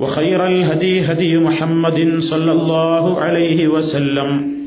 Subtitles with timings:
[0.00, 4.60] وخير الهدي هدي محمد صلى الله عليه وسلم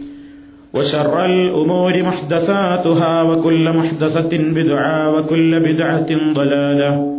[0.74, 7.14] وشر الأمور محدثاتها وكل محدثة بدعة وكل بدعة ضلالة.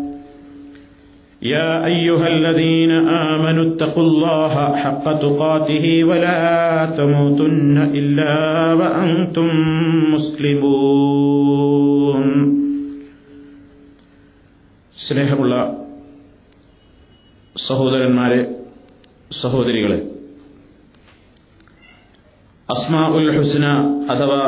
[1.43, 2.91] يا أيها الذين
[3.31, 9.49] آمنوا اتقوا الله حق تقاته ولا تموتن إلا وأنتم
[10.15, 11.45] مسلمون.
[15.15, 15.84] الله
[17.57, 18.57] സഹോദരന്മാരെ
[19.43, 19.99] സഹോദരികളെ.
[22.71, 23.67] അസ്മാ ഉൽ ഹുസ്ന
[24.11, 24.41] അഥവാ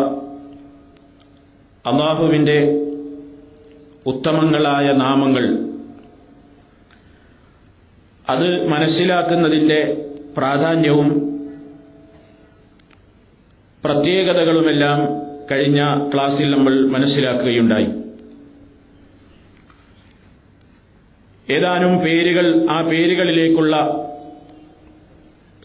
[1.87, 2.83] അള്ളാഹുവിന്റെ
[4.07, 5.45] ഉത്തമങ്ങളായ നാമങ്ങൾ
[8.28, 11.09] അത് മനസ്സിലാക്കുന്നതിന്റെ പ്രാധാന്യവും
[13.84, 14.99] പ്രത്യേകതകളുമെല്ലാം
[15.50, 18.06] കഴിഞ്ഞ ക്ലാസിൽ നമ്മൾ മനസ്സിലാക്കുകയുണ്ടായി.
[21.51, 23.75] ഏതാനും പേരുകൾ ആ പേരുകളിലേക്കുള്ള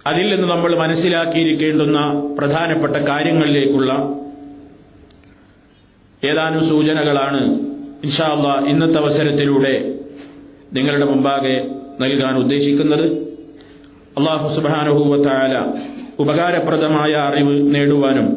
[0.07, 1.99] അതിൽ നിന്ന് നമ്മൾ മനസ്സിലാക്കിയിരിക്കേണ്ടുന്ന
[2.37, 3.91] പ്രധാനപ്പെട്ട കാര്യങ്ങളിലേക്കുള്ള
[6.23, 7.41] ഏതാനും സൂചനകളാണ്
[8.03, 9.73] ഇൻഷാല്ല ഇന്നത്തെ അവസരത്തിലൂടെ
[10.73, 11.55] നിങ്ങളുടെ മുമ്പാകെ
[12.01, 13.05] നൽകാൻ ഉദ്ദേശിക്കുന്നത്.
[14.17, 15.53] അള്ളാഹു സുബാനുഭൂവത്തായ
[16.19, 18.27] ഉപകാരപ്രദമായ അറിവ് നേടുവാനും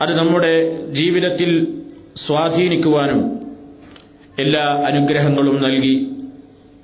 [0.00, 0.54] അത് നമ്മുടെ
[0.90, 1.50] ജീവിതത്തിൽ
[2.26, 3.20] സ്വാധീനിക്കുവാനും
[4.38, 6.10] എല്ലാ അനുഗ്രഹങ്ങളും നൽകി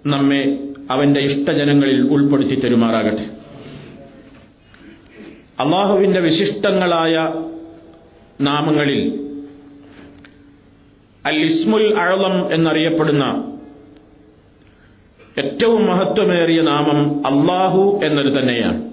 [0.06, 0.58] നമ്മെ
[0.90, 3.24] അവന്റെ ഇഷ്ടജനങ്ങളിൽ ഉൾപ്പെടുത്തി തരുമാറാകട്ടെ.
[5.62, 7.32] അള്ളാഹുവിന്റെ വിശിഷ്ടങ്ങളായ
[8.40, 9.28] നാമങ്ങളിൽ
[11.26, 13.24] അൽ ഇസ്മുൽ അഴലം എന്നറിയപ്പെടുന്ന
[15.38, 18.92] ഏറ്റവും മഹത്വമേറിയ നാമം അള്ളാഹു എന്നത് തന്നെയാണ്.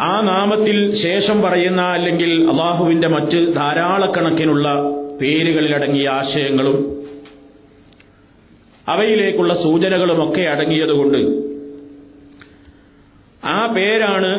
[0.00, 4.68] ആ നാമത്തിൽ ശേഷം പറയുന്ന അല്ലെങ്കിൽ അള്ളാഹുവിന്റെ മറ്റ് ധാരാളക്കണക്കിനുള്ള
[5.20, 6.76] പേരുകളിലടങ്ങിയ ആശയങ്ങളും
[8.88, 11.18] അവയിലേക്കുള്ള സൂചനകളുമൊക്കെ അടങ്ങിയതുകൊണ്ട്
[13.44, 14.32] ആ പേരാണ്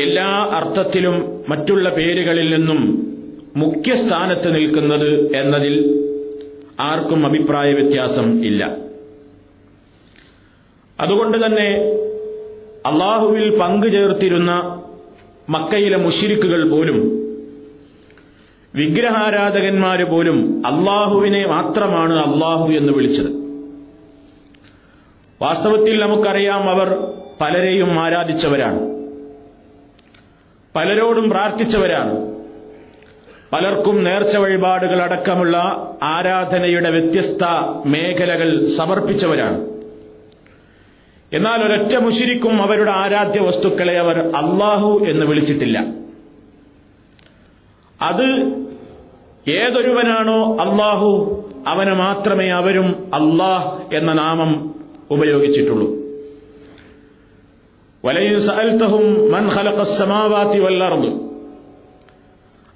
[0.00, 2.80] എല്ലാ അർത്ഥത്തിലും മറ്റുള്ള പേരുകളിൽ നിന്നും
[3.56, 5.74] മുഖ്യസ്ഥാനത്ത് നിൽക്കുന്നത് എന്നതിൽ
[6.80, 8.62] ആർക്കും അഭിപ്രായ വ്യത്യാസം ഇല്ല.
[11.00, 11.68] അതുകൊണ്ട് തന്നെ
[12.86, 14.50] അള്ളാഹുവിൽ പങ്കുചേർത്തിരുന്ന
[15.50, 16.98] മക്കയിലെ മുഷിരിക്കുകൾ പോലും
[18.76, 23.26] വിഗ്രഹാരാധകന്മാര് പോലും അള്ളാഹുവിനെ മാത്രമാണ് അള്ളാഹു എന്ന് വിളിച്ചത്.
[25.42, 28.78] വാസ്തവത്തിൽ നമുക്കറിയാം അവർ പലരെയും ആരാധിച്ചവരാണ്.
[30.76, 32.36] പലരോടും പ്രാർത്ഥിച്ചവരാണ്.
[33.52, 35.58] പലർക്കും നേർച്ച വഴിപാടുകൾ അടക്കമുള്ള
[36.02, 37.44] ആരാധനയുടെ വ്യത്യസ്ത
[37.86, 39.60] മേഖലകൾ സമർപ്പിച്ചവരാണ്.
[41.32, 45.78] എന്നാൽ ഒരൊറ്റ മുഷിരിക്കും അവരുടെ ആരാധ്യ വസ്തുക്കളെ അവർ അള്ളാഹു എന്ന് വിളിച്ചിട്ടില്ല.
[48.02, 48.65] അത്
[49.48, 54.74] ഏതൊരുവനാണോ അള്ളാഹു അവന് മാത്രമേ അവരും അള്ളാഹ് എന്ന നാമം
[55.10, 56.06] ഉപയോഗിച്ചിട്ടുള്ളൂ.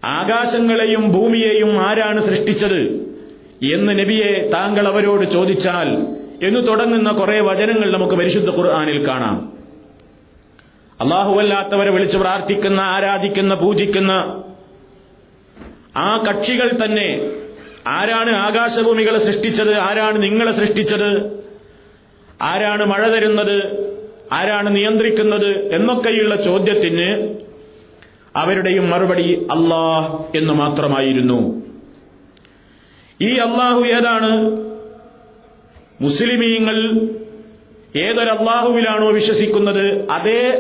[0.04, 2.80] ആകാശങ്ങളെയും ഭൂമിയെയും ആരാണ് സൃഷ്ടിച്ചത്
[3.74, 5.88] എന്ന് നബിയെ താങ്കൾ അവരോട് ചോദിച്ചാൽ
[6.42, 9.52] എന്ന് തുടങ്ങുന്ന കുറെ വചനങ്ങൾ നമുക്ക് പരിശുദ്ധ ഖുർആാനിൽ കാണാം.
[11.00, 14.42] അള്ളാഹുവല്ലാത്തവരെ വിളിച്ചു പ്രാർത്ഥിക്കുന്ന ആരാധിക്കുന്ന പൂജിക്കുന്ന
[15.96, 17.30] ആ കക്ഷികൾ തന്നെ
[17.86, 19.74] ആരാണ് ആകാശഭൂമികളെ സൃഷ്ടിച്ചത്?
[19.74, 21.40] ആരാണ് നിങ്ങളെ സൃഷ്ടിച്ചത്?
[22.42, 23.86] ആരാണ് മഴ തരുന്നത്?
[24.32, 25.74] ആരാണ് നിയന്ത്രിക്കുന്നത്?
[25.74, 27.36] എന്നൊക്കെയുള്ള ചോദ്യത്തിന്
[28.36, 31.62] അവരുടെയും മറുപടി അള്ളാഹ് എന്ന് മാത്രമായിരുന്നു.
[33.22, 34.50] ഈ അള്ളാഹു ഏതാണ്?
[36.00, 36.92] മുസ്ലിമീങ്ങൾ
[37.96, 40.10] ഏതൊരു അള്ളാഹുവിലാണോ വിശ്വസിക്കുന്നത്?
[40.10, 40.50] അതേ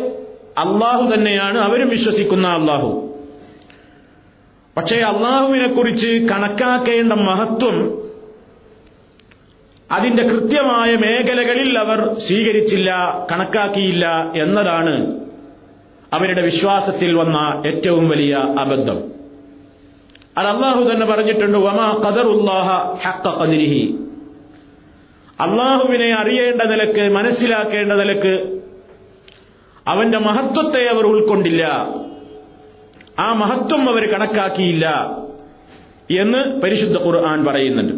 [0.58, 3.09] അള്ളാഹു തന്നെയാണ് അവരും വിശ്വസിക്കുന്ന അള്ളാഹു
[4.76, 8.00] പക്ഷേ അള്ളാഹുവിനെ കുറിച്ച് കണക്കാക്കേണ്ട മഹത്വം
[9.92, 12.90] അതിന്റെ കൃത്യമായ മേഖലകളിൽ അവർ സ്വീകരിച്ചില്ല
[13.32, 15.20] കണക്കാക്കിയില്ല എന്നതാണ്
[16.12, 18.96] അവരുടെ വിശ്വാസത്തിൽ വന്ന ഏറ്റവും വലിയ അബദ്ധം.
[20.38, 22.68] അത് അള്ളാഹു തന്നെ പറഞ്ഞിട്ടുണ്ട് വമാ ഖദറുല്ലാഹ
[23.06, 23.98] ഹക്ക ഖദരിഹി.
[25.40, 28.60] അള്ളാഹുവിനെ അറിയേണ്ട നിലയ്ക്ക് മനസ്സിലാക്കേണ്ട നിലയ്ക്ക്
[29.86, 31.88] അവന്റെ മഹത്വത്തെ അവർ ഉൾക്കൊണ്ടില്ല.
[33.18, 35.16] ആ മഹത്വം അവർ കണക്കാക്കിയില്ല
[36.10, 37.92] എന്ന് പരിശുദ്ധ ഖുർആൻ പറയുന്നുണ്ട്.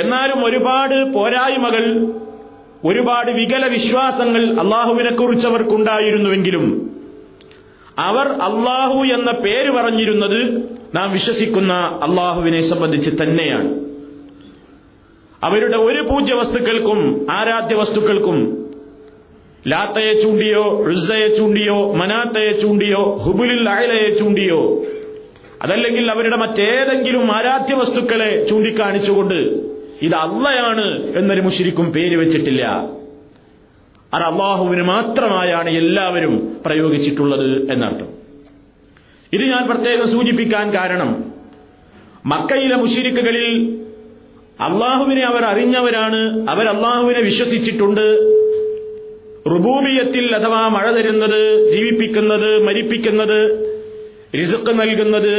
[0.00, 2.06] എന്നാലും ഒരുപാട് പോരായ്മകൾ
[2.84, 6.96] ഒരുപാട് വികല വിശ്വാസങ്ങൾ അള്ളാഹുവിനെ കുറിച്ച് അവർക്കുണ്ടായിരുന്നുവെങ്കിലും
[7.98, 13.68] അവർ അള്ളാഹു എന്ന പേര് പറഞ്ഞിരുന്നത് നാം വിശ്വസിക്കുന്ന അള്ളാഹുവിനെ സംബന്ധിച്ച് തന്നെയാണ്.
[15.42, 18.67] അവരുടെ ഒരു പൂജ്യ വസ്തുക്കൾക്കും ആരാധ്യ വസ്തുക്കൾക്കും
[19.66, 24.84] ലാത്തയെ ചൂണ്ടിയോ ഋസയെ ചൂണ്ടിയോ മനാത്തയെ ചൂണ്ടിയോ ഹുബുലിൽ അയലയെ ചൂണ്ടിയോ.
[25.62, 29.68] അതല്ലെങ്കിൽ അവരുടെ മറ്റേതെങ്കിലും ആരാധ്യ വസ്തുക്കളെ ചൂണ്ടിക്കാണിച്ചുകൊണ്ട്
[30.02, 32.64] ഇത് അള്ളയാണ് എന്നൊരു മുഷിരിക്കും പേര് വെച്ചിട്ടില്ല.
[34.14, 38.08] അത് അള്ളാഹുവിന് മാത്രമായാണ് എല്ലാവരും പ്രയോഗിച്ചിട്ടുള്ളത് എന്നർത്ഥം.
[39.32, 41.32] ഇത് ഞാൻ പ്രത്യേകം സൂചിപ്പിക്കാൻ കാരണം
[42.26, 43.76] മക്കയിലെ മുഷിരിക്കുകളിൽ
[44.60, 48.37] അള്ളാഹുവിനെ അവർ അറിഞ്ഞവരാണ് അവർ അള്ളാഹുവിനെ വിശ്വസിച്ചിട്ടുണ്ട്
[49.52, 51.40] റുബൂബിയത്തിൽ അഥവാ മഴ തരുന്നത്
[51.72, 53.38] ജീവിപ്പിക്കുന്നത് മരിപ്പിക്കുന്നത്
[54.38, 55.34] റിസുക്ക് നൽകുന്നത്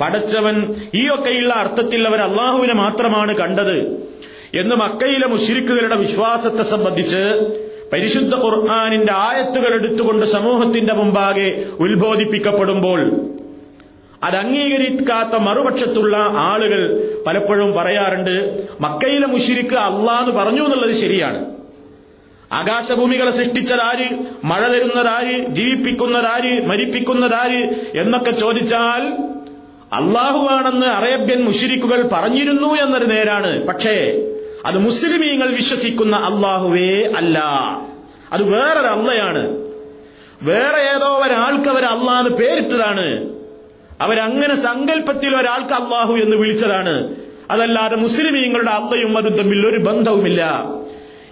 [0.00, 0.56] പടച്ചവൻ
[1.00, 3.76] ഈ ഒക്കെയുള്ള അർത്ഥത്തിൽ അവർ അള്ളാഹുവിനെ മാത്രമാണ് കണ്ടത്
[4.60, 7.22] എന്ന് മക്കയിലെ മുഷിരിക്കുകളുടെ വിശ്വാസത്തെ സംബന്ധിച്ച്
[7.92, 11.48] പരിശുദ്ധ ഖുർആാനിന്റെ ആയത്തുകൾ എടുത്തുകൊണ്ട് സമൂഹത്തിന്റെ മുമ്പാകെ
[11.84, 13.00] ഉത്ബോധിപ്പിക്കപ്പെടുമ്പോൾ
[14.24, 16.16] അത് അംഗീകരിക്കാത്ത മറുപക്ഷത്തുള്ള
[16.50, 16.82] ആളുകൾ
[17.26, 18.34] പലപ്പോഴും പറയാറുണ്ട്
[18.80, 21.40] മക്കയിലെ മുഷിരിക്ക് അള്ളാന്ന് പറഞ്ഞു എന്നുള്ളത് ശരിയാണ്.
[22.54, 24.18] ആകാശഭൂമികളെ സൃഷ്ടിച്ചതാര്?
[24.44, 25.46] മഴ തരുന്നതാര്?
[25.46, 26.66] ജീവിപ്പിക്കുന്നതാര്?
[26.66, 27.90] മരിപ്പിക്കുന്നതാര്?
[28.00, 29.28] എന്നൊക്കെ ചോദിച്ചാൽ
[29.92, 33.66] അള്ളാഹുവാണെന്ന് അറേബ്യൻ മുഷിരിക്കുകൾ പറഞ്ഞിരുന്നു എന്നൊരു നേരാണ്.
[33.66, 34.22] പക്ഷേ
[34.66, 37.38] അത് മുസ്ലിമീങ്ങൾ വിശ്വസിക്കുന്ന അള്ളാഹുവേ അല്ല.
[38.32, 39.64] അത് വേറൊരു അള്ളയാണ്
[40.42, 43.34] വേറെ ഏതോ ഒരാൾക്ക് അവർ അള്ളാന്ന് പേരിട്ടതാണ്.
[44.00, 47.14] അവരങ്ങനെ സങ്കല്പത്തിൽ ഒരാൾക്ക് അള്ളാഹു എന്ന് വിളിച്ചതാണ്.
[47.50, 50.64] അതല്ലാതെ മുസ്ലിമീങ്ങളുടെ അള്ളയും അതും തമ്മിൽ ഒരു ബന്ധവുമില്ല.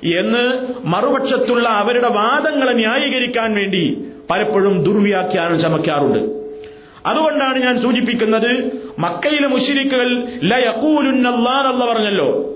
[0.05, 6.43] എന്ന് മറുപക്ഷത്തുള്ള അവരുടെ വാദങ്ങളെ ന്യായീകരിക്കാൻ വേണ്ടി പലപ്പോഴും ദുർവ്യാഖ്യാനം ചമക്കാറുണ്ട്.
[7.07, 12.49] അതുകൊണ്ടാണ് ഞാൻ സൂചിപ്പിക്കുന്നത് മക്കയിലെ മുഷിരിക്കുകൾ ലയക്കൂലുന്നല്ലാന്നല്ല പറഞ്ഞല്ലോ.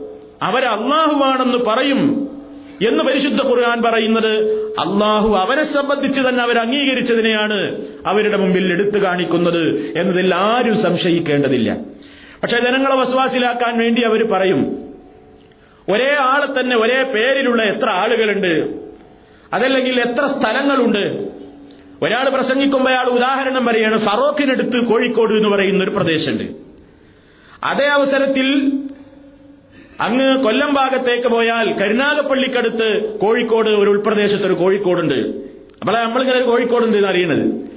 [0.43, 2.31] അവരെ അള്ളാഹുവാണെന്ന് പറയും
[2.89, 10.35] എന്ന് പരിശുദ്ധ ഖുർആൻ പറയുന്നത് അള്ളാഹു അവരെ സംബന്ധിച്ച് തന്നെ അവർ അംഗീകരിച്ചതിനെയാണ് അവരുടെ മുമ്പിൽ എടുത്തു കാണിക്കുന്നത് എന്നതിൽ
[10.35, 11.77] ആരും സംശയിക്കേണ്ടതില്ല.
[12.43, 14.86] പക്ഷെ ജനങ്ങളെ വസ്വാസിലാക്കാൻ വേണ്ടി അവർ പറയും
[15.89, 18.75] ഒരേ ആൾ തന്നെ ഒരേ പേരിലുള്ള എത്ര ആളുകളുണ്ട്?
[19.53, 21.37] അതല്ലെങ്കിൽ എത്ര സ്ഥലങ്ങളുണ്ട്?
[22.03, 26.45] ഒരാൾ പ്രസംഗിക്കുമ്പോൾ അയാൾ ഉദാഹരണം പറയാണ് ഫറോക്കിനടുത്ത് കോഴിക്കോട് എന്ന് പറയുന്ന ഒരു പ്രദേശമുണ്ട്.
[27.65, 28.73] അതേ അവസരത്തിൽ
[30.01, 35.15] അങ്ങ് കൊല്ലം ഭാഗത്തേക്ക് പോയാൽ കരുനാഗപ്പള്ളിക്കടുത്ത് കോഴിക്കോട് ഒരു ഉൾപ്രദേശത്ത് ഒരു കോഴിക്കോടുണ്ട്.
[35.81, 37.71] അപ്പോൾ നമ്മളിങ്ങനെ ഒരു കോഴിക്കോടുണ്ട് എന്ന് അറിയണത്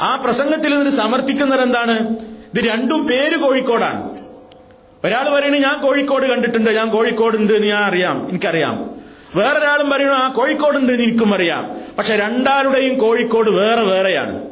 [0.00, 4.11] ആ പ്രസംഗത്തിൽ നിന്ന് സമർത്ഥിക്കുന്നത് എന്താണ് ഇത് രണ്ടും പേര് കോഴിക്കോടാണ്.
[5.04, 8.90] ഒരാൾ പറയണു ഞാൻ കോഴിക്കോട് കണ്ടിട്ടുണ്ട് ഞാൻ കോഴിക്കോട് ഉണ്ട് എന്ന് ഞാൻ അറിയാം എനിക്കറിയാം.
[9.36, 11.76] വേറൊരാളും പറയുന്നു ആ കോഴിക്കോട് ഉണ്ട് എന്ന് എനിക്കും അറിയാം.
[11.98, 14.42] പക്ഷെ രണ്ടാളുടെയും കോഴിക്കോട് വേറെ വേറെയാണ്.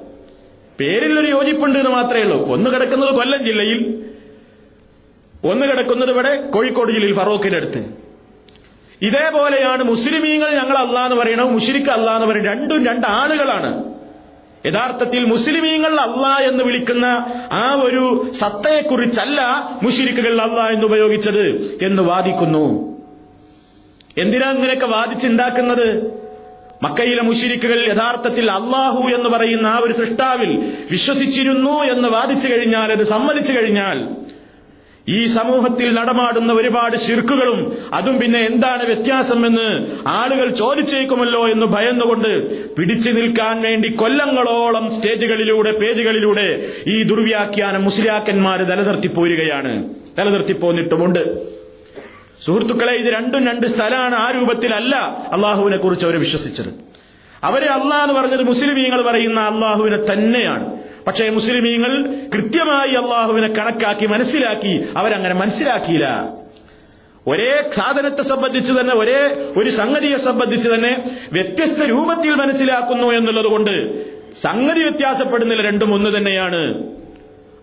[0.81, 2.53] പേരിലൊരു യോജിപ്പുണ്ട് എന്ന് മാത്രമേ ഉള്ളൂ.
[2.53, 4.05] ഒന്ന് കിടക്കുന്നത് കൊല്ലം ജില്ലയിൽ
[5.45, 7.79] ഒന്ന് കിടക്കുന്നത് ഇവിടെ കോഴിക്കോട് ജില്ലയിൽ ഫറോക്കിന്റെ അടുത്ത്.
[9.03, 13.90] ഇതേപോലെയാണ് മുസ്ലിമീങ്ങൾ ഞങ്ങൾ അല്ലാന്ന് പറയണോ മുഷിരിക്ക് അല്ലാന്ന് പറയുന്നത് രണ്ടും രണ്ട് ആളുകളാണ്.
[14.67, 17.05] യഥാർത്ഥത്തിൽ മുസ്ലിമീങ്ങൾ അല്ല എന്ന് വിളിക്കുന്ന
[17.53, 19.41] ആ ഒരു സത്തയെക്കുറിച്ചല്ല
[19.83, 21.45] മുഷിരിക്കുകൾ അല്ല എന്ന് ഉപയോഗിച്ചത്
[21.85, 22.91] എന്ന് വാദിക്കുന്നു.
[24.19, 26.21] എന്തിനാ ഇങ്ങനെയൊക്കെ വാദിച്ചുണ്ടാക്കുന്നത്?
[26.83, 30.51] മക്കയിലെ മുഷിരിക്കുകൾ യഥാർത്ഥത്തിൽ അള്ളാഹു എന്ന് പറയുന്ന ആ ഒരു സൃഷ്ടാവിൽ
[30.91, 33.99] വിശ്വസിച്ചിരുന്നു എന്ന് വാദിച്ചു കഴിഞ്ഞാൽ അത് സമ്മതിച്ചു കഴിഞ്ഞാൽ
[35.17, 37.61] ഈ സമൂഹത്തിൽ നടമാടുന്ന ഒരുപാട് ശിർക്കുകളും
[37.95, 39.69] അതും പിന്നെ എന്താണ് വ്യത്യാസമെന്ന്
[40.07, 42.31] ആളുകൾ ചോദിച്ചേക്കുമല്ലോ എന്ന് ഭയന്നുകൊണ്ട്
[42.75, 46.49] പിടിച്ചു നിൽക്കാൻ വേണ്ടി കൊല്ലങ്ങളോളം സ്റ്റേജുകളിലൂടെ പേജുകളിലൂടെ
[46.87, 49.73] ഈ ദുർവ്യാഖ്യാനം മുസ്ലിയാക്കന്മാർ നിലനിർത്തിപ്പോരുകയാണ്
[50.19, 51.23] നിലനിർത്തിപ്പോന്നിട്ടുമുണ്ട്
[52.45, 54.97] സുഹൃത്തുക്കളെ ഇത് രണ്ടും രണ്ട് സ്ഥലമാണ് ആ രൂപത്തിലല്ല
[55.33, 56.71] അള്ളാഹുവിനെ കുറിച്ച് അവർ വിശ്വസിച്ചത്.
[57.45, 60.67] അവരെ അള്ളാഹ് എന്ന് പറഞ്ഞത് മുസ്ലിമീങ്ങൾ പറയുന്ന അള്ളാഹുവിനെ തന്നെയാണ്.
[61.07, 64.85] പക്ഷേ മുസ്ലിമീങ്ങൾ കൃത്യമായി അള്ളാഹുവിനെ കണക്കാക്കി മനസ്സിലാക്കി.
[64.97, 66.29] അവരങ്ങനെ മനസ്സിലാക്കിയില്ല.
[67.27, 74.05] ഒരേ സാധനത്തെ സംബന്ധിച്ച് തന്നെ ഒരേ ഒരു സംഗതിയെ സംബന്ധിച്ച് തന്നെ വ്യത്യസ്ത രൂപത്തിൽ മനസ്സിലാക്കുന്നു എന്നുള്ളത് കൊണ്ട്
[74.43, 75.63] സംഗതി വ്യത്യാസപ്പെടുന്നില്ല.
[75.63, 76.91] രണ്ടും ഒന്ന് തന്നെയാണ്.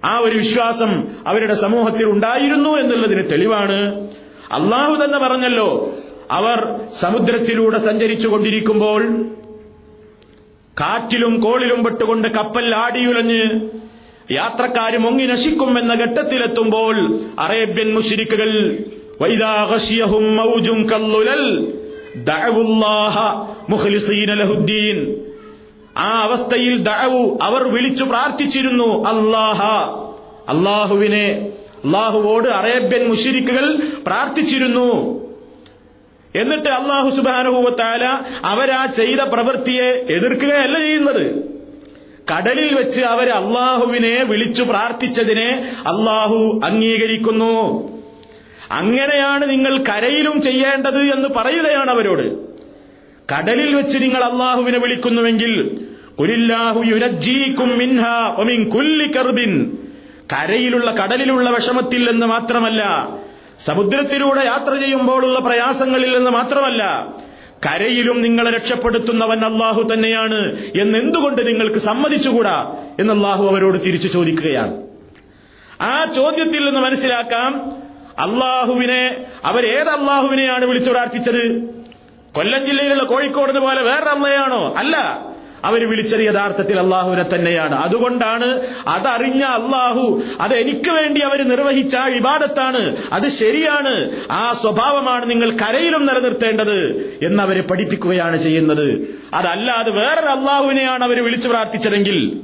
[0.06, 4.08] ആ ഒരു വിശ്വാസം അവരുടെ സമൂഹത്തിൽ ഉണ്ടായിരുന്നു എന്നുള്ളതിന് തെളിവാണ്.
[4.52, 5.96] അള്ളാഹു തന്നെ പറഞ്ഞല്ലോ
[6.32, 9.26] അവർ സമുദ്രത്തിലൂടെ സഞ്ചരിച്ചു കൊണ്ടിരിക്കുമ്പോൾ
[10.80, 13.44] കാറ്റിലും കോളിലും പെട്ടുകൊണ്ട് കപ്പൽ ആടിയുലഞ്ഞ്
[14.38, 16.96] യാത്രക്കാർ മുങ്ങി നശിക്കുമെന്ന ഘട്ടത്തിലെത്തുമ്പോൾ
[17.46, 18.52] അറേബ്യൻ മുഷിരിക്കുകൾ
[26.08, 29.62] ആ അവസ്ഥയിൽ ദഅവു അവർ വിളിച്ചു പ്രാർത്ഥിച്ചിരുന്നു അല്ലാഹ
[30.54, 31.28] അള്ളാഹുവിനെ
[31.86, 33.66] അള്ളാഹുവോട് അറേബ്യൻ മുഷിരിക്കുകൾ
[34.08, 34.90] പ്രാർത്ഥിച്ചിരുന്നു.
[36.38, 38.06] എന്നിട്ട് അള്ളാഹു സുബാനുഭവത്താല
[38.46, 41.58] അവരാ ചെയ്ത പ്രവൃത്തിയെ എതിർക്കുകയല്ല ചെയ്യുന്നത്.
[42.32, 47.88] കടലിൽ വെച്ച് അവർ അള്ളാഹുവിനെ വിളിച്ചു പ്രാർത്ഥിച്ചതിനെ അള്ളാഹു അംഗീകരിക്കുന്നു.
[48.72, 52.48] അങ്ങനെയാണ് നിങ്ങൾ കരയിലും ചെയ്യേണ്ടത് എന്ന് പറയുകയാണ് അവരോട്.
[53.34, 55.86] കടലിൽ വെച്ച് നിങ്ങൾ അള്ളാഹുവിനെ വിളിക്കുന്നുവെങ്കിൽ
[60.34, 63.10] കരയിലുള്ള കടലിലുള്ള വിഷമത്തിൽ എന്ന് മാത്രമല്ല
[63.66, 67.08] സമുദ്രത്തിലൂടെ യാത്ര ചെയ്യുമ്പോഴുള്ള പ്രയാസങ്ങളിൽ നിന്ന് മാത്രമല്ല
[67.66, 74.84] കരയിലും നിങ്ങളെ രക്ഷപ്പെടുത്തുന്നവൻ അള്ളാഹു തന്നെയാണ് എന്നെന്തുകൊണ്ട് നിങ്ങൾക്ക് സമ്മതിച്ചുകൂടാ എന്ന് അള്ളാഹു അവരോട് തിരിച്ചു ചോദിക്കുകയാണ്.
[75.82, 77.72] ആ ചോദ്യത്തിൽ നിന്ന് മനസ്സിലാക്കാം
[78.20, 81.60] അള്ളാഹുവിനെ അവരേത് അള്ളാഹുവിനെയാണ് വിളിച്ചു പ്രാർത്ഥിച്ചത്
[82.36, 84.98] കൊല്ലം ജില്ലയിലുള്ള കോഴിക്കോടിന് പോലെ വേറെ അള്ളയാണോ അല്ല.
[85.68, 87.76] അവർ വിളിച്ചത് യഥാർത്ഥത്തിൽ അള്ളാഹുവിനെ തന്നെയാണ്.
[87.76, 88.50] അതുകൊണ്ടാണ്
[88.88, 94.12] അതറിഞ്ഞ അള്ളാഹു അത് എനിക്ക് വേണ്ടി അവർ നിർവഹിച്ച ആ വിവാദത്താണ് അത് ശരിയാണ്.
[94.32, 96.80] ആ സ്വഭാവമാണ് നിങ്ങൾ കരയിലും നിലനിർത്തേണ്ടത്
[97.24, 99.18] എന്ന് അവരെ പഠിപ്പിക്കുകയാണ് ചെയ്യുന്നത്.
[99.34, 102.42] അതല്ലാതെ വേറൊരു അള്ളാഹുവിനെയാണ് അവർ വിളിച്ചു പ്രാർത്ഥിച്ചതെങ്കിൽ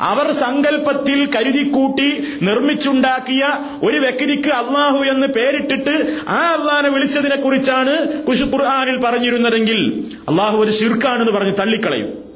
[0.00, 3.48] അവർ സങ്കല്പത്തിൽ കരുതിക്കൂട്ടി നിർമ്മിച്ചുണ്ടാക്കിയ
[3.82, 11.32] ഒരു വ്യക്തിക്ക് അള്ളാഹു എന്ന് പേരിട്ടിട്ട് ആ അള്ളാഹിനെ വിളിച്ചതിനെ കുറിച്ചാണ് കുശു ഖുർആാനിൽ പറഞ്ഞിരുന്നതെങ്കിൽ അള്ളാഹു ഒരു ശിർക്കാണെന്ന്
[11.32, 12.27] പറഞ്ഞ് തള്ളിക്കളയും.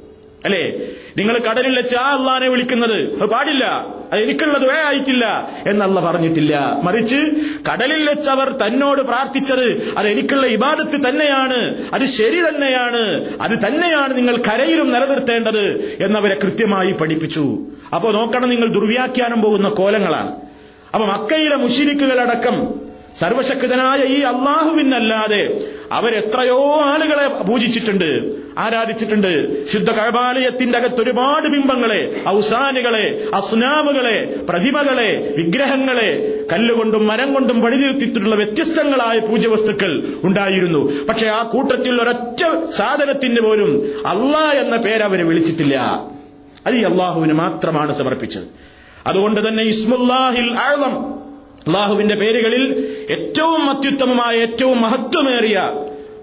[0.44, 0.78] അല്ലേ?
[1.16, 3.22] നിങ്ങൾ കടലിൽ വെച്ച് ആ അള്ളാനെ വിളിക്കുന്നത്.
[3.22, 3.64] അത് പാടില്ല.
[4.12, 5.48] അത് എനിക്കുള്ളത് വേ ആയിട്ടില്ല.
[5.68, 6.80] എന്നല്ല പറഞ്ഞിട്ടില്ല.
[6.82, 7.16] മറിച്ച്
[7.72, 11.90] കടലിൽ വെച്ച് അവർ തന്നോട് പ്രാർത്ഥിച്ചത് അത് എനിക്കുള്ള ഇബാദത്ത് തന്നെയാണ്.
[11.94, 13.24] അത് ശരി തന്നെയാണ്.
[13.40, 17.58] അത് തന്നെയാണ് നിങ്ങൾ കരയിലും നിലനിർത്തേണ്ടത് എന്നവരെ കൃത്യമായി പഠിപ്പിച്ചു.
[17.94, 20.36] അപ്പോ നോക്കണം നിങ്ങൾ ദുർവ്യാഖ്യാനം പോകുന്ന കോലങ്ങളാണ്.
[20.94, 22.74] അപ്പൊ മക്കയിലെ മുഷിരിക്കുകളടക്കം
[23.20, 28.41] സർവശക്തനായ ഈ അള്ളാഹുവിനല്ലാതെ അവരെത്രയോ ആളുകളെ പൂജിച്ചിട്ടുണ്ട്.
[28.58, 29.66] ആരാധിച്ചിട്ടുണ്ട്?
[29.72, 40.14] ശുദ്ധ കഴബാലയത്തിന്റെ അകത്ത് ഒരുപാട് ബിംബങ്ങളെ ഔസാനുകളെ അസ്നാമുകളെ പ്രതിമകളെ വിഗ്രഹങ്ങളെ കല്ലുകൊണ്ടും മരം കൊണ്ടും പണിതിരുത്തിയിട്ടുള്ള വ്യത്യസ്തങ്ങളായ പൂജവസ്തുക്കൾ
[40.24, 41.06] ഉണ്ടായിരുന്നു.
[41.06, 43.74] പക്ഷെ ആ കൂട്ടത്തിൽ ഒരൊറ്റ സാധനത്തിന് പോലും
[44.06, 45.76] അള്ളാ എന്ന പേര് വിളിച്ചിട്ടില്ല.
[46.66, 48.42] അത് അള്ളാഹുവിന് മാത്രമാണ് സമർപ്പിച്ചത്.
[49.06, 51.12] അതുകൊണ്ട് തന്നെ ഇസ്മുല്ലാഹിൽ ആഴം
[51.66, 52.64] അള്ളാഹുവിന്റെ പേരുകളിൽ
[53.10, 55.62] ഏറ്റവും അത്യുത്തമമായ ഏറ്റവും മഹത്വമേറിയ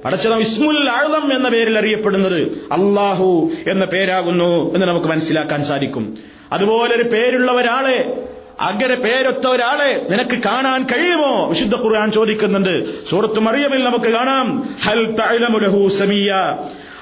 [0.06, 2.41] പടച്ചതം ഇസ്മുൽ ആഴുതം എന്ന പേരിൽ അറിയപ്പെടുന്നത്
[2.72, 6.18] അള്ളാഹു എന്ന പേരാകുന്നു എന്ന് നമുക്ക് മനസ്സിലാക്കാൻ സാധിക്കും.
[6.51, 8.27] അതുപോലെ ഒരു പേരുള്ള ഒരാളെ
[8.60, 11.50] അങ്ങനെ പേരൊത്ത ഒരാളെ നിനക്ക് കാണാൻ കഴിയുമോ?
[11.50, 13.06] വിശുദ്ധ ഖുർആൻ ചോദിക്കുന്നുണ്ട്.
[13.10, 14.70] സൂറത്ത് മറിയമിൽ നമുക്ക് കാണാം.
[14.84, 16.34] ഹൽ തഅലമുലഹു സമീയ.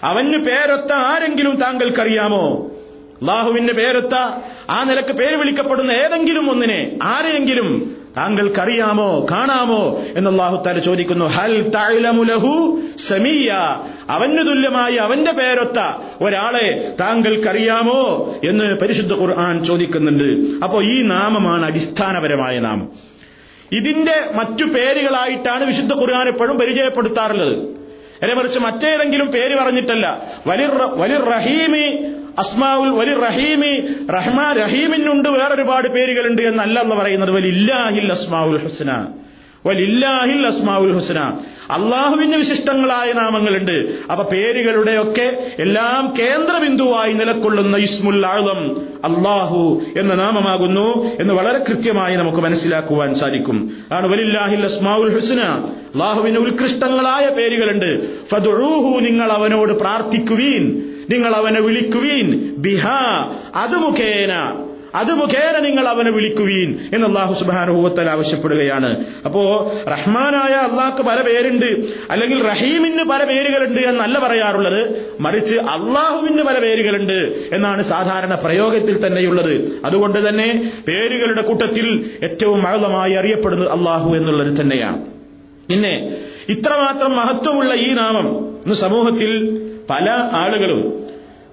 [0.03, 2.71] അവന് പേരൊത്ത ആരെങ്കിലും താങ്കൾക്കറിയാമോ?
[3.21, 4.13] അള്ളാഹുവിന്റെ പേരൊത്ത.
[4.69, 11.25] ആ നിലയ്ക്ക് പേര് വിളിക്കപ്പെടുന്ന ഏതെങ്കിലും ഒന്നിനെ ആരെയെങ്കിലും താങ്കൾക്കറിയാമോ കാണാമോ എന്ന് അള്ളാഹുത്താല ചോദിക്കുന്നു.
[11.25, 13.51] ഹൽ തഅലമുലഹു സമീയ.
[14.09, 15.79] അവന് തുല്യമായി അവന്റെ പേരൊത്ത
[16.21, 20.63] ഒരാളെ താങ്കൾക്കറിയാമോ എന്ന് പരിശുദ്ധ ഖുർആൻ ചോദിക്കുന്നുണ്ട്.
[20.65, 22.89] അപ്പോ ഈ നാമമാണ് അടിസ്ഥാനപരമായ നാമം.
[23.71, 27.57] ഇതിന്റെ മറ്റു പേരുകളായിട്ടാണ് വിശുദ്ധ ഖുർആൻ എപ്പോഴും പരിചയപ്പെടുത്താറുള്ളത്.
[28.23, 30.21] നേരെ മറിച്ച് മറ്റേതെങ്കിലും പേര് പറഞ്ഞിട്ടല്ല.
[30.47, 38.57] വലിർ വലിർ റഹീമി അസ്മാവുൽ വലി റഹീമി റഹ്മാ റഹീമിനുണ്ട് വേറൊരുപാട് പേരുകളുണ്ട് എന്നല്ല എന്ന് പറയുന്നത് വലില്ലാഹിൽ അസ്മാവുൽ
[38.57, 39.07] ഹുസ്ന.
[39.65, 41.19] വലില്ലാഹിൽ അസ്മാവുൽ ഹുസ്ന.
[41.71, 43.95] അള്ളാഹുവിന് വിശിഷ്ടങ്ങളായ നാമങ്ങളുണ്ട്.
[44.11, 53.13] അപ്പൊ പേരുകളുടെയൊക്കെ എല്ലാം കേന്ദ്രബിന്ദുവായി നിലക്കൊള്ളുന്ന ഇസ്മുൽ ആളം അള്ളാഹു എന്ന നാമമാകുന്നു എന്ന് വളരെ കൃത്യമായി നമുക്ക് മനസ്സിലാക്കുവാൻ
[53.13, 53.71] സാധിക്കും.
[53.91, 55.43] ആണ് വലില്ലാഹിൽ അസ്മാവുൽ ഹുസ്ന.
[55.43, 58.19] അള്ളാഹുവിന് ഉത്കൃഷ്ടങ്ങളായ പേരുകളുണ്ട്.
[58.29, 60.86] ഫദുഹു നിങ്ങൾ അവനോട് പ്രാർത്ഥിക്കുവീൻ.
[61.09, 62.55] നിങ്ങൾ അവനെ വിളിക്കുവീൻ.
[62.57, 64.63] ബിഹാ അത് മുഖേന
[64.95, 69.05] അത് മുഖേന നിങ്ങൾ അവനെ വിളിക്കുവീൻ എന്ന് അള്ളാഹു സുബാനുഭവത്തൽ ആവശ്യപ്പെടുകയാണ്.
[69.25, 71.65] അപ്പോ റഹ്മാനായ അള്ളാഹ്ക്ക് പല പേരുണ്ട്.
[72.09, 75.11] അല്ലെങ്കിൽ റഹീമിന് പല പേരുകളുണ്ട് എന്നല്ല പറയാറുള്ളത്.
[75.19, 79.81] മറിച്ച് അള്ളാഹുവിന് പല പേരുകളുണ്ട് എന്നാണ് സാധാരണ പ്രയോഗത്തിൽ തന്നെയുള്ളത്.
[79.85, 85.05] അതുകൊണ്ട് തന്നെ പേരുകളുടെ കൂട്ടത്തിൽ ഏറ്റവും മഹതമായി അറിയപ്പെടുന്നത് അള്ളാഹു എന്നുള്ളത് തന്നെയാണ്.
[85.69, 86.17] പിന്നെ
[86.49, 91.07] ഇത്രമാത്രം മഹത്വമുള്ള ഈ നാമം ഇന്ന് സമൂഹത്തിൽ പല ആളുകളും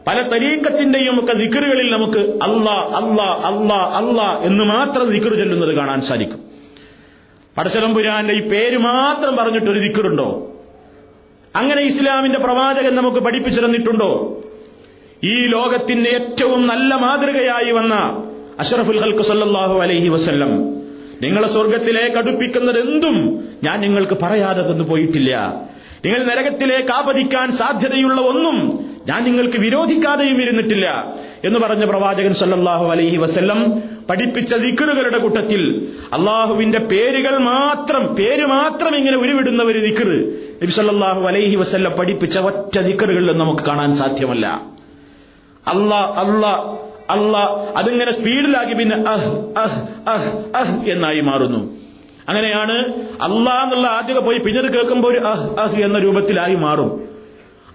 [0.06, 6.40] പല തരീക്കത്തിന്റെയും ഒക്കെ ദിക്കറുകളിൽ നമുക്ക് അല്ലാ അല്ലാ അല്ലാ അല്ലാ എന്ന് മാത്രം ദിക്കറ് ചെല്ലുന്നത് കാണാൻ സാധിക്കും.
[7.58, 10.50] പടച്ചതമ്പുരാന്റെ ഈ പേര് മാത്രം പറഞ്ഞിട്ടൊരു ദിക്കറുണ്ടോ
[11.56, 14.42] അങ്ങനെ ഇസ്ലാമിന്റെ പ്രവാചകൻ നമുക്ക് പഠിപ്പിച്ചു തന്നിട്ടുണ്ടോ?
[15.24, 17.94] ഈ ലോകത്തിന്റെ ഏറ്റവും നല്ല മാതൃകയായി വന്ന
[18.58, 20.50] അഷറഫുൽ ഹൽക്ക് സല്ലാഹു അലൈഹി വസല്ലം
[21.22, 25.60] നിങ്ങളെ സ്വർഗത്തിലേക്ക് അടുപ്പിക്കുന്നത് എന്തും ഞാൻ നിങ്ങൾക്ക് പറയാതെ തന്നു പോയിട്ടില്ല.
[26.04, 28.56] നിങ്ങൾ നരകത്തിലേക്ക് ആപതിക്കാൻ സാധ്യതയുള്ള ഒന്നും
[29.06, 30.86] ഞാൻ നിങ്ങൾക്ക് വിരോധിക്കാതെയും ഇരുന്നിട്ടില്ല
[31.44, 33.58] എന്ന് പറഞ്ഞ പ്രവാചകൻ സല്ലാഹു അലൈഹി വസ്ല്ലം
[34.10, 35.62] പഠിപ്പിച്ച ദിക്കറുകളുടെ കൂട്ടത്തിൽ
[36.12, 40.18] അള്ളാഹുവിന്റെ പേരുകൾ മാത്രം പേര് മാത്രം ഇങ്ങനെ ഉരുവിടുന്ന ഒരു ദിക്കറ്
[40.62, 44.46] നബി സല്ലല്ലാഹു അലൈഹി വസ്ല്ലം പഠിപ്പിച്ച ഒറ്റ ദിക്കറുകളിലും നമുക്ക് കാണാൻ സാധ്യമല്ല.
[45.68, 46.52] അല്ലാ അല്ലാ
[47.10, 47.36] അല്ല
[47.76, 51.60] അതിങ്ങനെ സ്പീഡിലാക്കി പിന്നെ അഹ് അഹ് അഹ് അഹ് എന്നായി മാറുന്നു.
[52.28, 57.08] അങ്ങനെയാണ് അള്ളാഹ് എന്നുള്ള ആദ്യം പോയി പിന്നീട് കേൾക്കുമ്പോൾ ഒരു അഹ് അഹ് എന്ന രൂപത്തിലായി മാറും.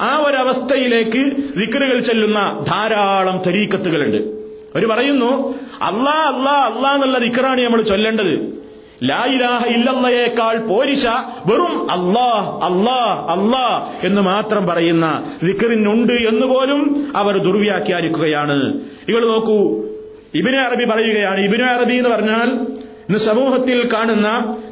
[0.01, 1.19] ആ ഒരവസ്ഥയിലേക്ക്
[1.57, 4.17] വിക്രുകൾ ചെല്ലുന്ന ധാരാളം തരീക്കത്തുകളുണ്ട്.
[4.17, 8.63] അവർ പറയുന്നു അള്ളാ അള്ളാ അള്ളാ എന്നുള്ള ദിക്കറാണ് നമ്മൾ ചൊല്ലേണ്ടത്.
[9.03, 11.05] ലായിലാഹ ഇല്ലല്ലയേക്കാൾ പോരിശ
[11.45, 18.73] വെറും അള്ളാ അള്ളാ അള്ളാ എന്ന് മാത്രം പറയുന്ന വിക്രിനുണ്ട് എന്ന് പോലും അവർ ദുർവ്യാഖ്യാനിക്കുകയാണ്.
[18.73, 19.85] നിങ്ങൾ നോക്കൂ
[20.33, 22.78] ഇബിനെ അറബി പറയുകയാണ് ഇബിനെ അറബി എന്ന് പറഞ്ഞാൽ
[23.09, 24.27] ഇന്ന് സമൂഹത്തിൽ കാണുന്ന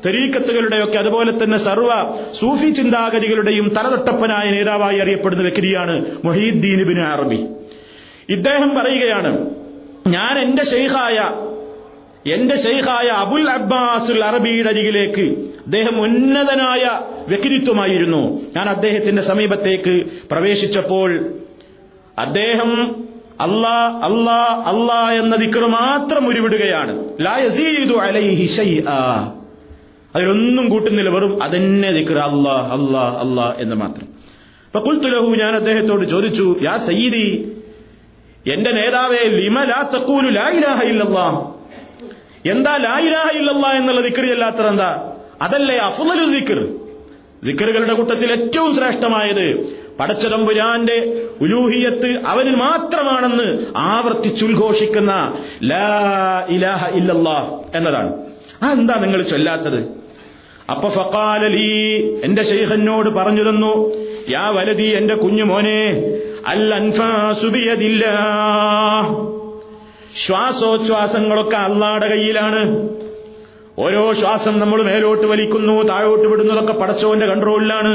[0.06, 1.88] തെരീക്കത്തുകളുടെയൊക്കെ അതുപോലെ തന്നെ സർവ
[2.40, 7.40] സൂഫി ചിന്താഗതികളുടെയും തലതൊട്ടപ്പനായ നേതാവായി അറിയപ്പെടുന്ന വ്യക്തിയാണ് മൊഹീദ്ദീൻ ബിൻ അറബി.
[8.30, 9.32] ഇദ്ദേഹം പറയുകയാണ്
[10.08, 11.18] ഞാൻ എന്റെ ഷെയ്ഖായ
[12.36, 15.26] എന്റെ ഷെയ്ഖായ അബുൽ അബ്ബാസുൽ അറബിയുടെ അരികിലേക്ക്
[15.66, 16.84] അദ്ദേഹം ഉന്നതനായ
[17.28, 18.22] വ്യക്തിത്വമായിരുന്നു.
[18.56, 19.96] ഞാൻ അദ്ദേഹത്തിന്റെ സമീപത്തേക്ക്
[20.32, 21.10] പ്രവേശിച്ചപ്പോൾ
[22.18, 22.72] അദ്ദേഹം
[23.42, 26.94] അല്ലാ അല്ലാ അല്ലാ എന്ന ദിക്ർ മാത്രം ഉരുവിടുകയാണ്.
[30.16, 31.10] അതിലൊന്നും കൂട്ടുന്നില്ല.
[31.10, 32.18] വെറും അതന്നെ ദിക്ർ.
[32.18, 34.08] അല്ലാ അല്ലാ അല്ലാ എന്ന് മാത്രം.
[34.66, 37.28] അപ്പൊ കുൽത്തുലഹു ഞാൻ അദ്ദേഹത്തോട് ചോദിച്ചു യാ സയ്യിദി
[38.54, 41.28] എന്റെ നേതാവേ ലിമ ലാ തക്കൂലു ലാ ഇലാഹ ഇല്ലല്ലാ?
[42.52, 45.14] എന്താ ലാ ഇലാഹ ഇല്ലല്ലാ എന്നുള്ള ദിക്കറി അല്ലാത്തത് എന്താ?
[45.42, 46.60] അതല്ലേ അഫ്ളലു ദിക്കർ
[47.44, 50.98] ദിക്കറുകളുടെ കൂട്ടത്തിൽ ഏറ്റവും ശ്രേഷ്ഠമായത് പടച്ചതമ്പുരാന്റെ
[51.42, 55.12] ഉലൂഹിയത്ത് അവനിൽ മാത്രമാണെന്ന് ആവർത്തിച്ചുദ്ഘോഷിക്കുന്ന
[55.64, 55.88] ലാ
[56.50, 57.40] ഇലാഹ ഇല്ലല്ലാ
[57.76, 58.12] എന്നതാണ്.
[58.64, 59.80] ആ എന്താ നിങ്ങൾ ചൊല്ലാത്തത്?
[60.70, 61.70] അപ്പൊ ഫക്കാലലി
[62.24, 63.74] എന്റെ ശൈഖനോട് പറഞ്ഞു തന്നു
[64.30, 65.82] യാ വലതി എന്റെ കുഞ്ഞു മോനെ
[66.54, 68.06] അൽ അൻഫാസുബിയതില്ല
[70.26, 72.62] ശ്വാസോച്ഛ്വാസങ്ങളൊക്കെ അള്ളാടെ കയ്യിലാണ്.
[73.80, 77.92] ഓരോ ശ്വാസം നമ്മൾ മേലോട്ട് വലിക്കുന്നു താഴോട്ട് വിടുന്നതൊക്കെ പടച്ചവന്റെ കൺട്രോളിലാണ്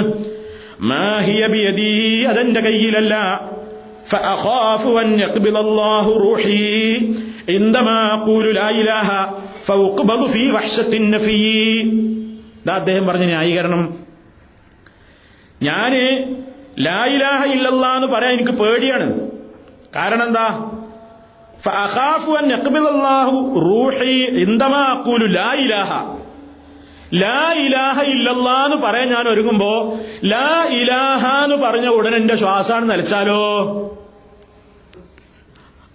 [2.25, 3.15] അതെന്റെ കയ്യിലല്ല.
[12.73, 13.95] അദ്ദേഹം പറഞ്ഞ ന്യായീകരണം.
[15.63, 15.93] ഞാൻ
[16.79, 19.31] ലായിലാഹ ഇല്ലല്ല എന്ന് പറയാൻ എനിക്ക് പേടിയാണ്.
[19.97, 20.71] കാരണം എന്താ?
[21.65, 25.53] ഫഅഖാഫു അൻ അക്ബിൽ അള്ളാഹു റൂഷി ഇന്ദമാ അഖൂലു ലാ
[27.15, 33.43] ലാ ഇലാഹ ഇല്ലല്ലാന്ന് പറയാൻ ഞാൻ ഒരുങ്ങുമ്പോ ലാ ഇലാഹ എന്ന് പറഞ്ഞ ഉടനെ എന്റെ ശ്വാസാണ് നിലച്ചാലോ?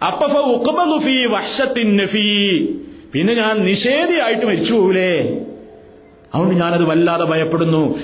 [0.03, 2.25] അപ്പൊ ഫീ വഷത്തിൻ ഫീ
[3.13, 5.43] പിന്നെ ഞാൻ നിഷേധിയായിട്ട് മരിച്ചു പോകൂലേ?
[6.33, 7.95] അതുകൊണ്ട് ഞാനത് വല്ലാതെ ഭയപ്പെടുന്നു.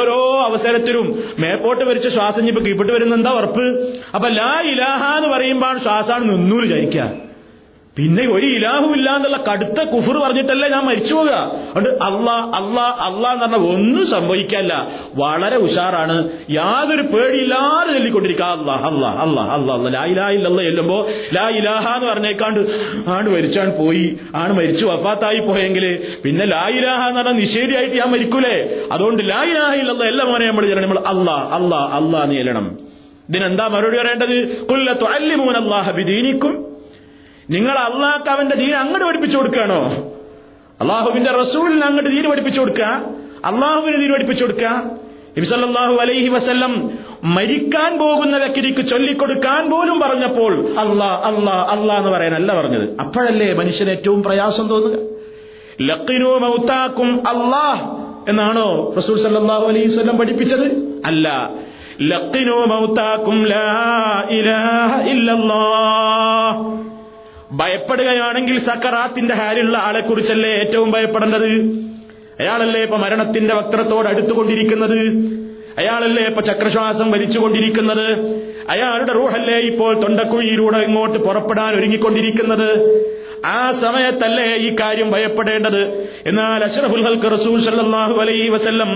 [0.00, 1.06] ഓരോ അവസരത്തിലും
[1.38, 3.66] മേപ്പോട്ട് വരിച്ച ശ്വാസം ഇപ്പൊ കീപ്പിട്ട് വരുന്ന എന്താ ഉറപ്പ്?
[4.14, 7.31] അപ്പൊ ലാ ഇലാഹ എന്ന് പറയുമ്പോൾ ശ്വാസാണ് നിന്നൂര് വിചാരിക്കുക
[7.98, 13.46] പിന്നെ ഒരു ഇലാഹുമില്ല എന്നുള്ള കടുത്ത കുഫർ പറഞ്ഞിട്ടല്ലേ ഞാൻ മരിച്ചു പോകുക അതുകൊണ്ട് അള്ളാ അള്ളാ അള്ളാ എന്ന്
[13.46, 16.30] പറഞ്ഞാൽ ഒന്നും സംഭവിക്കല്ല വളരെ ഉഷാറാണ്.
[16.50, 18.44] യാതൊരു പേടിയില്ലാതെ ചൊല്ലിക്കൊണ്ടിരിക്കുക.
[18.44, 19.90] അള്ളാ അള്ളാ അള്ളാ അള്ളാ അള്ളാ.
[19.90, 22.60] ലാ ഇലാ ഇല്ലല്ല ചെല്ലുമ്പോ ലാ ഇലാഹ എന്ന് പറഞ്ഞേക്കാണ്ട്
[23.10, 24.18] ആണ് മരിച്ചാണ് പോയി.
[24.34, 28.88] ആണ് മരിച്ചു വഫാത്തായി പോയെങ്കിൽ പിന്നെ ലാ ഇലാഹ എന്ന് പറഞ്ഞാൽ നിഷേധിയായിട്ട് ഞാൻ മരിക്കൂലേ.
[28.92, 30.90] അതുകൊണ്ട് ലാ ഇലാഹ ഇല്ലല്ല എല്ലാം മോനെ നമ്മൾ ചെല്ലണം.
[30.90, 32.78] നമ്മൾ അള്ളാ അള്ളാ അള്ളാ എന്ന് ചെല്ലണം.
[33.28, 34.66] ഇതിനെന്താ മറുപടി പറയേണ്ടത്?
[34.66, 36.71] കുല്ലത്തു അല്ലിമൂൻ അള്ളാഹ ബിദീനിക്കും
[37.50, 40.12] നിങ്ങൾ അള്ളാഹ് അവന്റെ ദീൻ അങ്ങോട്ട് പഠിപ്പിച്ചു കൊടുക്കുകയാണോ?
[40.80, 42.84] അള്ളാഹുവിന്റെ റസൂലിന് അങ്ങോട്ട് ദീന് പഠിപ്പിച്ചു കൊടുക്കുക?
[43.44, 44.82] അള്ളാഹുവിന് ദീന് പഠിപ്പിച്ചു കൊടുക്കുക?
[45.38, 46.90] നബിസല്ലാഹു അലൈഹി വസല്ലം
[47.24, 52.96] മരിക്കാൻ പോകുന്ന വ്യക്തിക്ക് ചൊല്ലിക്കൊടുക്കാൻ പോലും പറഞ്ഞപ്പോൾ അള്ളാ അള്ളാ അള്ളാ എന്ന് പറയാനല്ല പറഞ്ഞത്.
[53.00, 54.98] അപ്പോഴല്ലേ മനുഷ്യന് ഏറ്റവും പ്രയാസം തോന്നുക?
[55.80, 57.84] ലക്കിനോ മൗത്താക്കും അള്ളാഹ്
[58.28, 60.98] എന്നാണോ റസൂൽ സല്ലാഹു അലൈഹി വസല്ലം പഠിപ്പിച്ചത്?
[61.04, 61.50] അല്ല.
[62.00, 66.91] ലക്കിനോ മൗത്താക്കും ലാ ഇലാഹ ഇല്ലല്ലാഹ്.
[67.52, 71.50] ഭയപ്പെടുകയാണെങ്കിൽ സക്കറാത്തിന്റെ ഹാലുള്ള ആളെ കുറിച്ചല്ലേ ഏറ്റവും ഭയപ്പെടേണ്ടത്?
[72.40, 75.00] അയാളല്ലേ ഇപ്പൊ മരണത്തിന്റെ വക്രത്തോട് അടുത്തുകൊണ്ടിരിക്കുന്നത്?
[75.78, 78.06] അയാളല്ലേ ഇപ്പൊ ചക്രശ്വാസം വലിച്ചുകൊണ്ടിരിക്കുന്നത്?
[78.68, 82.70] അയാളുടെ റൂഹല്ലേ ഇപ്പോൾ തൊണ്ടക്കുഴിയിലൂടെ ഇങ്ങോട്ട് പുറപ്പെടാൻ ഒരുങ്ങിക്കൊണ്ടിരിക്കുന്നത്?
[83.44, 85.82] ആ സമയത്തല്ലേ ഈ കാര്യം ഭയപ്പെടേണ്ടത്?
[86.26, 88.90] എന്നാൽ അഷ്റഫുൽ ഹൽക്ക് റസൂൽ സല്ലാഹു അലൈ വസല്ലം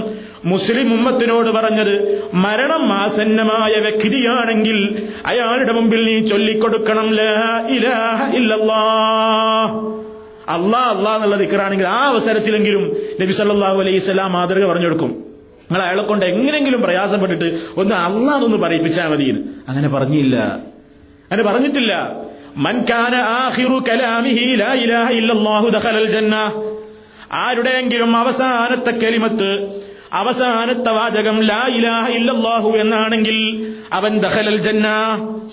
[0.45, 1.95] മുസ്ലിം ഉമ്മത്തിനോട് പറഞ്ഞത്
[2.33, 4.79] മരണം ആസന്നമായ വ്യക്തിയാണെങ്കിൽ
[5.27, 7.09] അയാളുടെ മുമ്പിൽ നീ ചൊല്ലിക്കൊടുക്കണം
[10.55, 12.85] അള്ളാ അള്ളാ എന്നുള്ള ദിക്കറാണെങ്കിൽ ആ അവസരത്തിലെങ്കിലും
[13.21, 15.13] നബി സല്ലാഹു അലൈഹി സ്വലാം മാതൃക പറഞ്ഞു കൊടുക്കും
[15.71, 19.27] നിങ്ങൾ അയാളെ കൊണ്ട് എങ്ങനെങ്കിലും പ്രയാസപ്പെട്ടിട്ട് ഒന്ന് അള്ളാന്നൊന്ന് പറയിപ്പിച്ചാൽ മതി
[19.69, 20.37] അങ്ങനെ പറഞ്ഞില്ല.
[21.31, 21.93] അങ്ങനെ പറഞ്ഞിട്ടില്ല.
[23.17, 26.35] ആഖിറു കലാമിഹി ലാ ഇലാഹ ഇല്ലല്ലാഹു ദഖലൽ ജന്ന
[27.33, 29.81] ആരുടെയെങ്കിലും അവസാനത്തെ കലിമത്ത്
[30.13, 33.39] അവസാനത്തെ വാചകം ലാ ഇലാഹ ഇല്ലല്ലാഹു എന്നാണെങ്കിൽ
[33.93, 34.89] അവൻ ദഖലൽ ജന്ന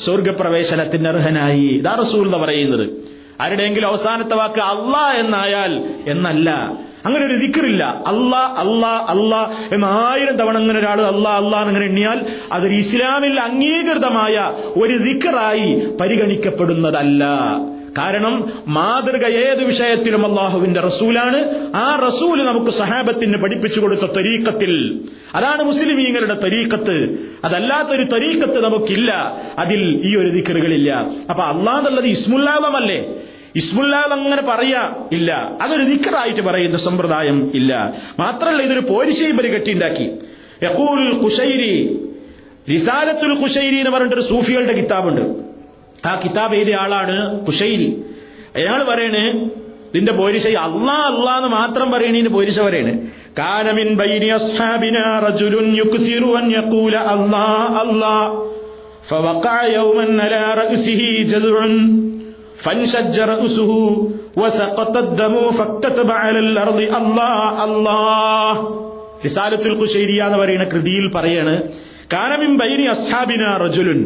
[0.05, 1.67] സ്വർഗപ്രവേശനത്തിന് അർഹനായി.
[1.67, 3.13] ഇതാ റസൂൽ പറയുന്നത്.
[3.41, 6.71] ആരുടെയെങ്കിലും അവസാനത്തെ വാക്ക് അള്ളാ എന്നായാൽ എന്നല്ല.
[7.05, 9.41] അങ്ങനെ ഒരു ദിക്കറില്ല അള്ളാ അള്ളാ അള്ളാ
[9.73, 15.69] എന്ന് ആയിരം തവണ അങ്ങനെ ഒരാൾ അള്ളാ അള്ളാ എന്നിങ്ങനെ എണ്ണിയാൽ അതൊരു ഇസ്ലാമിൽ അംഗീകൃതമായ ഒരു ദിക്കറായി
[16.01, 17.23] പരിഗണിക്കപ്പെടുന്നതല്ല.
[17.97, 21.39] കാരണം മാതൃക ഏത് വിഷയത്തിലും അള്ളാഹുവിന്റെ റസൂലാണ്.
[21.75, 24.71] ആ റസൂൽ നമുക്ക് സഹാബത്തിന് പഠിപ്പിച്ചു കൊടുത്ത തരീക്കത്തിൽ
[25.35, 26.95] അതാണ് മുസ്ലിമീങ്ങളുടെ തരീക്കത്ത്
[27.43, 29.11] അതല്ലാത്തൊരു തരീക്കത്ത് നമുക്കില്ല.
[29.57, 32.99] അതിൽ ഈ ഒരു ദിക്കറുകളില്ല അപ്പൊ അള്ളാന്നുള്ളത് ഇസ്മുല്ലാവമല്ലേ
[33.60, 34.82] ഇസ്മുല്ലാവ് അങ്ങനെ പറയാ
[35.16, 35.30] ഇല്ല
[35.62, 37.72] അതൊരു ദിക്കറായിട്ട് പറയുന്ന സമ്പ്രദായം ഇല്ല
[38.20, 40.06] മാത്രമല്ല ഇതൊരു പോരിശയും പരികെട്ടിണ്ടാക്കി
[40.66, 41.72] യഖൂൽ ഖുശൈരി
[42.72, 45.24] റിസാലത്തുൽ ഖുശൈരി എന്ന് പറഞ്ഞിട്ടൊരു സൂഫികളുടെ കിതാബുണ്ട്
[46.04, 47.88] ആ കിതാബ് എഴുതിയ ആളാണ് കുശൈരി
[48.58, 49.22] അയാൾ പറയണ്
[49.88, 52.92] ഇതിന്റെ പോരിശ അള്ളാ അള്ളാ എന്ന് മാത്രം പറയണീന് പോരിശ പറയണ്
[53.38, 57.46] കാനമിൻ ബൈനി അസ്ഹാബിന റജുലുൻ യുക്സിറു അൻ യഖൂല അല്ലാ
[57.82, 58.14] അല്ലാ
[59.08, 61.56] فوقع يوما على رأسه جذع
[62.62, 63.70] فانشج رأسه
[64.36, 67.34] وسقط الدم فاكتتب على الأرض الله
[67.66, 68.54] الله
[69.24, 71.54] റിസാലത്തുൽ ഖുശൈരിയ എന്ന് പറയുന്ന കൃതിയിൽ പറയാണ്
[72.12, 74.00] കാനമിൻ ബൈനി അസ്ഹാബിന റജുലുൻ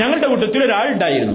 [0.00, 1.34] ഞങ്ങളുടെ കൂട്ടത്തിൽ ഒരാളുണ്ടായിരുന്നു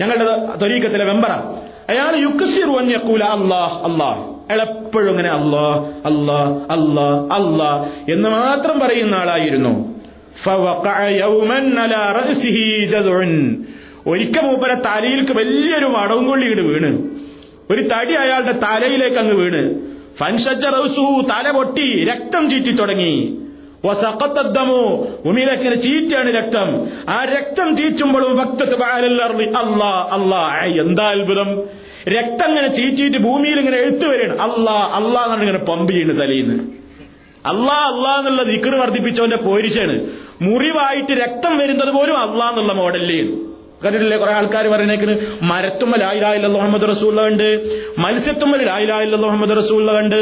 [0.00, 0.26] ഞങ്ങളുടെ
[0.62, 1.44] തൊരീക്കത്തിലെ മെമ്പറാണ്
[1.92, 7.80] അയാൾ യുക്കസിറു യക്കൂല അള്ളാഹ് അള്ളാഹ് അയാൾ എപ്പോഴും ഇങ്ങനെ അള്ളാഹ് അള്ളാഹ് അള്ളാഹ് അള്ളാഹ്
[8.14, 9.74] എന്ന് മാത്രം പറയുന്ന ആളായിരുന്നു
[14.07, 17.09] ഒരിക്കൽ മൂപ്പരെ തലയിൽക്ക് വലിയൊരു വടവും കൊള്ളിയിട്ട് വീണ്.
[17.71, 19.79] ഒരു തടി അയാളുടെ തലയിലേക്ക് അങ്ങ് വീണ്.
[20.17, 23.37] ഫൻഷജ റൗസു തല പൊട്ടി രക്തം ചീറ്റി തുടങ്ങി.
[25.75, 26.87] ചീറ്റാണ് രക്തം.
[27.09, 28.37] ആ രക്തം ചീറ്റുമ്പോഴും
[30.81, 31.63] എന്താ അത്ഭുതം?
[32.07, 34.37] രക്തം ഇങ്ങനെ ചീറ്റിയിട്ട് ഭൂമിയിൽ ഇങ്ങനെ എഴുത്തു വരികയാണ്.
[34.39, 36.59] അല്ലാ അല്ലാ എന്നാണ് ഇങ്ങനെ പമ്പ് ചെയ്യുന്നത് തലയിന്ന്
[37.45, 40.07] അല്ലാ അല്ലാ എന്നുള്ള ദിക്കറ് വർദ്ധിപ്പിച്ചവന്റെ പോരിശാണ്
[40.41, 42.73] മുറിവായിട്ട് രക്തം വരുന്നത് പോലും അല്ലാ എന്നുള്ള
[43.83, 45.13] കണ്ടിട്ടില്ലേ കുറെ ആൾക്കാർ പറയുന്നേക്കിന്
[45.49, 47.47] മരത്തുമ്മൽ ലായിലായില്ല മുഹമ്മദ് റസൂള്ള ഉണ്ട്
[48.03, 50.21] മത്സ്യത്തുമ്മൽ ലായിലായില്ല മുഹമ്മദ് റസൂള്ള ഉണ്ട്.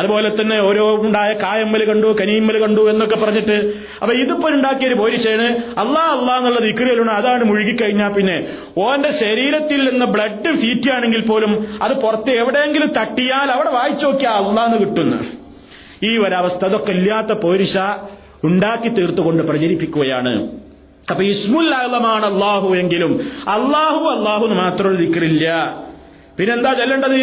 [0.00, 3.56] അതുപോലെ തന്നെ ഓരോ ഉണ്ടായ കായമ്മൽ കണ്ടു കനിയമ്മൽ കണ്ടു എന്നൊക്കെ പറഞ്ഞിട്ട്
[4.02, 5.48] അപ്പൊ ഇതിപ്പോ ഉണ്ടാക്കിയ ഒരു പോരിശേണ്
[5.84, 8.36] അള്ളാ അള്ളാ എന്നുള്ള ഇക്കുരലുണ്ട് അതാണ് മുഴുകിക്കഴിഞ്ഞാൽ പിന്നെ
[8.86, 11.52] ഓന്റെ ശരീരത്തിൽ നിന്ന് ബ്ലഡ് സീറ്റാണെങ്കിൽ പോലും
[11.84, 15.20] അത് പുറത്ത് എവിടെയെങ്കിലും തട്ടിയാൽ അവിടെ വായിച്ചു നോക്കിയാൽ അള്ളാന്ന് കിട്ടുന്നു.
[16.08, 17.76] ഈ ഒരവസ്ഥ അതൊക്കെ ഇല്ലാത്ത പോരിശ
[18.48, 20.32] ഉണ്ടാക്കി തീർത്തുകൊണ്ട് പ്രചരിപ്പിക്കുകയാണ്.
[21.10, 25.76] അപ്പൊ ഇസ്മുല്ലാഹുലമാണ് അള്ളാഹു എങ്കിലും അള്ളാഹു അള്ളാഹു മാത്രം ദിക്കറില്ല
[26.38, 27.16] പിന്നെന്താ ചൊല്ലേണ്ടത്?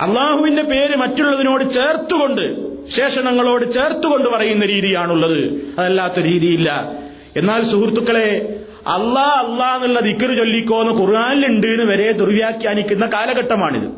[0.00, 5.72] അള്ളാഹുവിന്റെ പേര് മറ്റുള്ളതിനോട് ചേർത്തുകൊണ്ട് ശേഷണങ്ങളോട് ചേർത്തുകൊണ്ട് പറയുന്ന രീതിയാണുള്ളത്.
[5.78, 6.92] അതല്ലാത്ത രീതിയില്ല.
[7.36, 13.88] എന്നാൽ സുഹൃത്തുക്കളെ അള്ളാ അള്ളാ എന്നുള്ള ദിക്കറ് ചൊല്ലിക്കോന്ന് ഖുർആാനിലുണ്ട് എന്ന് വരെ ദുർവ്യാഖ്യാനിക്കുന്ന കാലഘട്ടമാണിത്.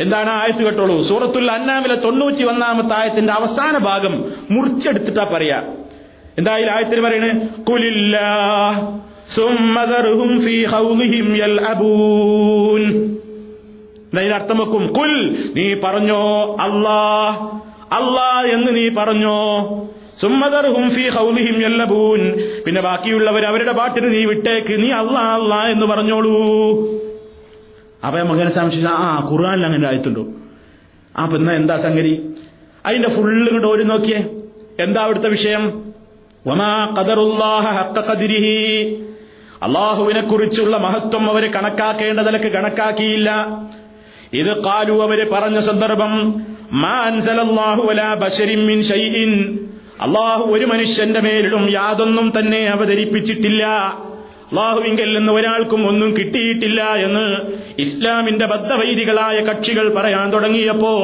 [0.00, 0.30] എന്താണ്?
[0.30, 1.02] ആയത്ത് കേട്ടോളൂ.
[1.02, 5.62] സൂറത്തുൽ അന്നാമിലെ തൊണ്ണൂറ്റി ഒന്നാമത്തെ ആയത്തിന്റെ അവസാന ഭാഗം മുറിച്ചെടുത്തിട്ടാ പറയാ.
[6.38, 7.48] എന്തായാലും ആയത്തിൽ പറയണേ?
[7.70, 9.00] കുലില്ലാ
[10.44, 12.82] ഫീ ഖൗലിഹിം യൽഅബൂൻ.
[14.12, 14.86] ഇതിന് അർത്ഥം വെക്കും?
[14.86, 17.00] കുൽ നീ പറഞ്ഞോ അല്ലാ
[17.92, 19.38] അല്ലാ എന്ന് നീ പറഞ്ഞോ.
[20.20, 24.82] സുമ്മദർഹും ഫീ ഖൗലിഹിം യല്ലബൂൻ പിന്നെ ബാക്കിയുള്ളവർ അവരുടെ പാട്ടിന് നീ വിട്ടേക്ക്.
[24.82, 26.34] നീ അല്ലാ അല്ലാ എന്ന് പറഞ്ഞോളൂ.
[28.06, 30.26] അപ്പൊ മകനെ സംശയിച്ച ആ ഖുർആാനിൽ അങ്ങനെ ആയത്തുണ്ടോ?
[31.16, 32.34] ആ പിന്നെ എന്താ സംഗതി?
[32.86, 34.26] അതിന്റെ ഫുള്ള് ഇങ്ങോട്ട് ഓടി നോക്കിയേ.
[34.78, 35.89] എന്താ അവിടുത്തെ വിഷയം?
[39.62, 43.46] അള്ളാഹുവിനെ കുറിച്ചുള്ള മഹത്വം അവർ കണക്കാക്കേണ്ടതിലക്ക് കണക്കാക്കിയില്ല.
[44.32, 46.44] ഇത് കാലു അവർ പറഞ്ഞ സന്ദർഭം
[50.02, 53.66] അള്ളാഹു ഒരു മനുഷ്യന്റെ മേലിലും യാതൊന്നും തന്നെ അവതരിപ്പിച്ചിട്ടില്ല.
[54.50, 57.26] അള്ളാഹുവിങ്കിൽ നിന്ന് ഒരാൾക്കും ഒന്നും കിട്ടിയിട്ടില്ല എന്ന്
[57.84, 60.94] ഇസ്ലാമിന്റെ ബദ്ധവൈദികളായ കക്ഷികൾ പറയാൻ തുടങ്ങിയപ്പോ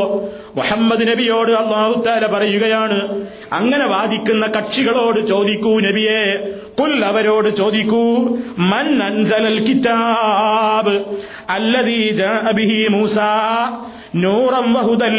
[0.57, 2.99] മുഹമ്മദ് നബിയോട് അള്ളാഹുത്താല പറയുകയാണ്
[3.59, 6.23] അങ്ങനെ വാദിക്കുന്ന കക്ഷികളോട് ചോദിക്കൂ നബിയെ
[6.81, 8.05] കുൽ അവരോട് ചോദിക്കൂ
[8.73, 10.97] മൻ അൻസലൽ കിതാബ്
[11.57, 13.19] അല്ലദീ ജാഅ ബിഹി മൂസ
[14.25, 15.17] നൂറൻ വഹുദൽ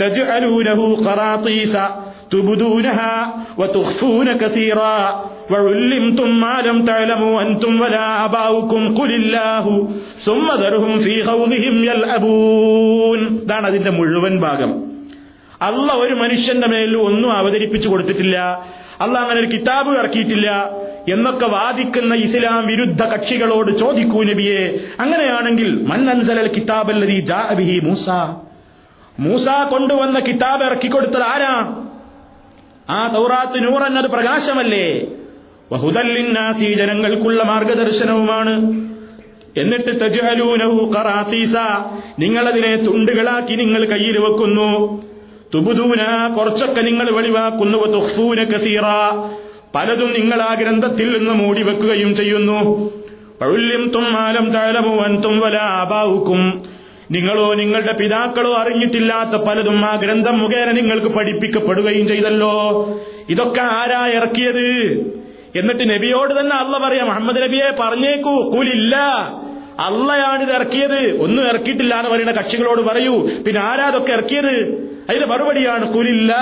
[0.00, 1.76] തജ്അലൂനഹു ഖറാതീസ
[2.32, 2.98] തുബ്ദൂനഹ
[3.60, 4.92] വതുഖ്ഫൂന കസീറാ
[5.51, 9.65] وعلمتم ما لم تعلموا أنتم ولا آباؤكم قل الله
[10.19, 14.71] ثم ذرهم في خوضهم يلعبون ഇതാണ് അതിന്റെ മുഴുവൻ ഭാഗം
[15.61, 18.37] അല്ല ഒരു മനുഷ്യന്റെ മേൽ ഒന്നും അവതരിപ്പിച്ചു കൊടുത്തിട്ടില്ല
[19.03, 20.47] അല്ല അങ്ങനെ ഒരു കിതാബ് ഇറക്കിയിട്ടില്ല
[21.11, 24.61] എന്നൊക്കെ വാദിക്കുന്ന ഇസ്ലാം വിരുദ്ധ കക്ഷികളോട് ചോദിക്കൂ നബിയെ
[25.03, 28.07] അങ്ങനെയാണെങ്കിൽ മൻ അൻസലൽ കിതാബല്ലദീ ജാഅ ബിഹി മൂസ
[29.23, 31.53] മൂസ കൊണ്ടുവന്ന കിതാബ് ഇറക്കിക്കൊടുത്തത് ആരാ
[32.89, 34.85] ആ തൗറാത്ത് നൂർ എന്നത് പ്രകാശമല്ലേ
[35.72, 38.56] വഹുദല്ലിന്നാസി ജനങ്ങൾക്കുള്ള മാർഗദർശനവുമാണ്.
[39.60, 41.54] എന്നിട്ട് തജ്ഹലൂനഹു കറാത്തീസ
[42.18, 45.02] നിങ്ങളതിനെ തുണ്ടുകളാക്കി നിങ്ങൾ കയ്യിൽ വെക്കുന്നു.
[45.54, 47.78] തുബുദൂന കുറച്ചൊക്കെ നിങ്ങൾ വെളിവാക്കുന്നു.
[47.78, 48.80] തുഹ്ഫൂന കസീറ
[49.74, 52.90] പലതും നിങ്ങൾ ആ ഗ്രന്ഥത്തിൽ നിന്ന് മൂടി വെക്കുകയും ചെയ്യുന്നു.
[53.40, 56.62] പഴുല്യം തുമ്മാലം താലമുവൻതും വല അബാവുക്കും
[57.10, 62.88] നിങ്ങളോ നിങ്ങളുടെ പിതാക്കളോ അറിഞ്ഞിട്ടില്ലാത്ത പലതും ആ ഗ്രന്ഥം മുഖേന നിങ്ങൾക്ക് പഠിപ്പിക്കപ്പെടുകയും ചെയ്തല്ലോ.
[63.28, 65.25] ഇതൊക്കെ ആരാ ഇറക്കിയത്?
[65.58, 68.96] എന്നിട്ട് നബിയോട് തന്നെ അല്ല പറയാം മുഹമ്മദ് നബിയെ പറഞ്ഞേക്കൂ കൂലില്ല.
[69.78, 71.22] അള്ളയാണ് ഇത് ഇറക്കിയത്.
[71.22, 73.30] ഒന്നും ഇറക്കിയിട്ടില്ല എന്ന് പറയുന്ന കക്ഷികളോട് പറയൂ.
[73.46, 74.86] പിന്നെ ആരാ അതൊക്കെ ഇറക്കിയത്?
[75.10, 76.32] അതിന്റെ മറുപടിയാണ് കൂലില്ല.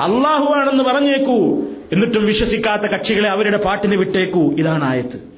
[0.00, 1.60] അള്ളാഹു ആണെന്ന് പറഞ്ഞേക്കൂ.
[1.92, 4.52] എന്നിട്ടും വിശ്വസിക്കാത്ത കക്ഷികളെ അവരുടെ പാട്ടിന് വിട്ടേക്കൂ.
[4.52, 5.32] ഇതാണ് ആയത്ത്.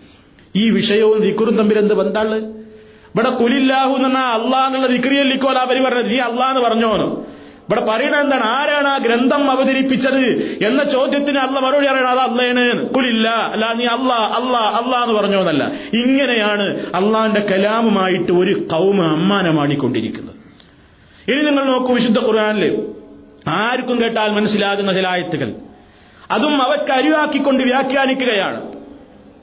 [0.57, 6.11] ഈ വിഷയവും ദിക്കുറും തമ്മിൽ എന്ത് ബന്ധാൾ ഇവിടെ കുലില്ലാഹു എന്ന് അള്ളാഹ് എന്നുള്ള ദിക്രിയല്ലിക്കോലാ പരി പറഞ്ഞത്.
[6.11, 7.34] നീ അള്ളാഹ് എന്ന് പറഞ്ഞോന്ന്.
[7.69, 8.43] ഇവിടെ പറയുന്നത് എന്താണ്?
[8.43, 10.23] ആരാണ് ആ ഗ്രന്ഥം അവതരിപ്പിച്ചത്
[10.67, 13.29] എന്ന ചോദ്യത്തിന് അല്ല മറുപടി പറയണം അത് അല്ലേന് കുലില്ല.
[13.29, 15.65] അല്ല നീ അല്ലാ അല്ലാ അല്ലാ എന്ന് പറഞ്ഞോന്നല്ല.
[15.93, 20.35] ഇങ്ങനെയാണ് അള്ളാന്റെ കലാമുമായിട്ട് ഒരു കൗമ അമ്മാനമാടിക്കൊണ്ടിരിക്കുന്നത്
[21.33, 22.87] ഇനി നിങ്ങൾ നോക്കൂ വിശുദ്ധ ഖുർആാനിൽ.
[23.49, 25.53] ആർക്കും കേട്ടാൽ മനസ്സിലാകുന്ന ചില ആയത്തുകൾ.
[26.31, 28.63] അതും അവയ്ക്ക് അരിവാക്കിക്കൊണ്ട് വ്യാഖ്യാനിക്കുകയാണ്.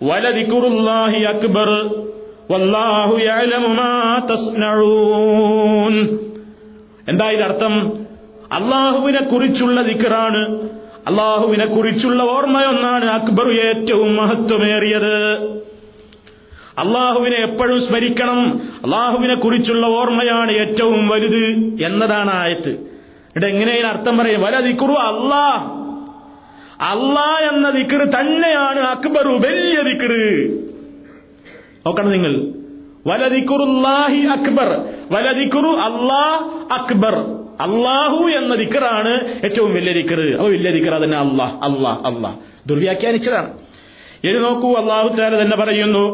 [0.03, 1.69] വലദിക്കുറുല്ലാഹി അക്ബർ
[2.51, 3.17] വല്ലാഹു
[7.07, 8.00] എന്താ ഇതിനർത്ഥം?
[8.51, 10.69] അള്ളാഹുവിനെ കുറിച്ചുള്ള ദിക്കറാണ്
[11.07, 15.35] അള്ളാഹുവിനെ കുറിച്ചുള്ള ഓർമ്മയൊന്നാണ് അക്ബർ ഏറ്റവും മഹത്വമേറിയത്.
[16.77, 18.61] അള്ളാഹുവിനെ എപ്പോഴും സ്മരിക്കണം.
[18.83, 21.45] അള്ളാഹുവിനെ കുറിച്ചുള്ള ഓർമ്മയാണ് ഏറ്റവും വലുത്
[21.85, 22.69] എന്നതാണ് ആയത്ത്.
[22.69, 25.77] ഇവിടെ എങ്ങനെയാണ് അർത്ഥം പറയും വല ദിക്കുറു അള്ളാ
[26.81, 30.49] അള്ളാ എന്ന ദിക്കറ് തന്നെയാണ് അക്ബർ വലിയ ദിക്കറ്
[31.85, 32.47] നോക്കണം നിങ്ങൾ.
[33.07, 34.85] വലദിക്കുറുല്ലാഹി അക്ബർ.
[35.11, 37.40] വലതിക്കുറു അള്ളാ അക്ബർ.
[37.65, 40.27] അള്ളാഹു എന്ന ദിക്കറാണ് ഏറ്റവും വലിയ ദിക്കറ്.
[40.35, 42.35] അപ്പൊ വലിയ ദിക്കർ തന്നെ അള്ളാഹ് അള്ളാഹ് അള്ളാഹ്
[42.67, 43.51] ദുർവ്യാഖ്യാനിച്ചതാണ്.
[44.23, 46.05] ഇനി നോക്കൂ അള്ളാഹു താല തന്നെ പറയുന്നു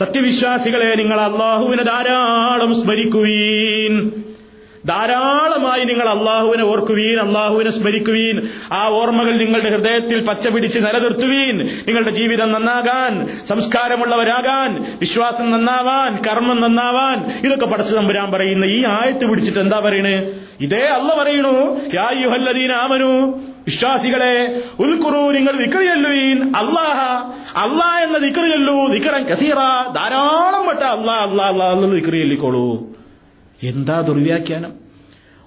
[0.00, 3.94] സത്യവിശ്വാസികളെ നിങ്ങൾ അള്ളാഹുവിനെ ധാരാളം സ്മരിക്കുവീൻ.
[4.86, 8.48] ധാരാളമായി നിങ്ങൾ അള്ളാഹുവിനെ ഓർക്കുവീൻ അള്ളാഹുവിനെ സ്മരിക്കുവീൻ.
[8.72, 11.66] ആ ഓർമ്മകൾ നിങ്ങളുടെ ഹൃദയത്തിൽ പച്ചപിടിച്ച് നിലനിർത്തുവീൻ.
[11.66, 17.40] നിങ്ങളുടെ ജീവിതം നന്നാകാൻ സംസ്കാരമുള്ളവരാകാൻ വിശ്വാസം നന്നാവാൻ കർമ്മം നന്നാവാൻ.
[17.46, 20.30] ഇതൊക്കെ പഠിച്ചു തമ്പുരാൻ പറയുന്ന ഈ ആയത്ത് പിടിച്ചിട്ട് എന്താ പറയണേ?
[20.60, 21.80] ഇതേ അല്ല പറയണു.
[21.94, 22.72] യായുഹല്ലദീൻ
[23.66, 27.26] വിശ്വാസികളെ ഉൽക്കുറു നിങ്ങൾ ദിക്കറിയല്ലുവീൻ അള്ളാഹ
[27.64, 29.54] അള്ളാഹ എന്ന ദിക്കറിയല്ലു ദിക്കറൻ കസീറ.
[29.94, 32.91] ധാരാളം പെട്ട അള്ളാഹ് അള്ളാഹ് അള്ളാഹ് എന്നത് ദിക്കറിയല്ലിക്കോളൂ
[33.62, 34.72] എന്താ ദുർവ്യാഖ്യാനം?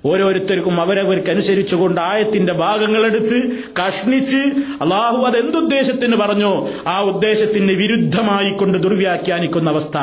[0.06, 3.38] ഓരോരുത്തർക്കും അവരവർക്കനുസരിച്ചുകൊണ്ട് ആയത്തിന്റെ ഭാഗങ്ങളെടുത്ത്
[3.80, 4.42] കഷ്ണിച്ച്
[4.84, 6.52] അള്ളാഹു അത് എന്തുദ്ദേശത്തിന് പറഞ്ഞോ
[6.88, 9.98] ആ ഉദ്ദേശത്തിന് വിരുദ്ധമായി കൊണ്ട് ദുർവ്യാഖ്യാനിക്കുന്ന അവസ്ഥ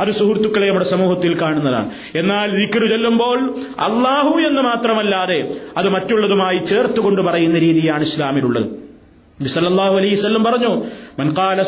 [0.00, 1.90] അത് സുഹൃത്തുക്കളെ നമ്മുടെ സമൂഹത്തിൽ കാണുന്നതാണ്.
[2.14, 3.38] എന്നാൽ ദിക്കറ് ചൊല്ലുമ്പോൾ
[3.88, 5.38] അള്ളാഹു എന്ന് മാത്രമല്ലാതെ
[5.76, 8.66] അത് മറ്റുള്ളതുമായി ചേർത്തുകൊണ്ട് പറയുന്ന രീതിയാണ് ഇസ്ലാമിലുള്ളത്.
[9.54, 10.72] സല്ലല്ലാഹു അലൈഹി വസല്ലം പറഞ്ഞു
[11.20, 11.62] മൻ ഖാല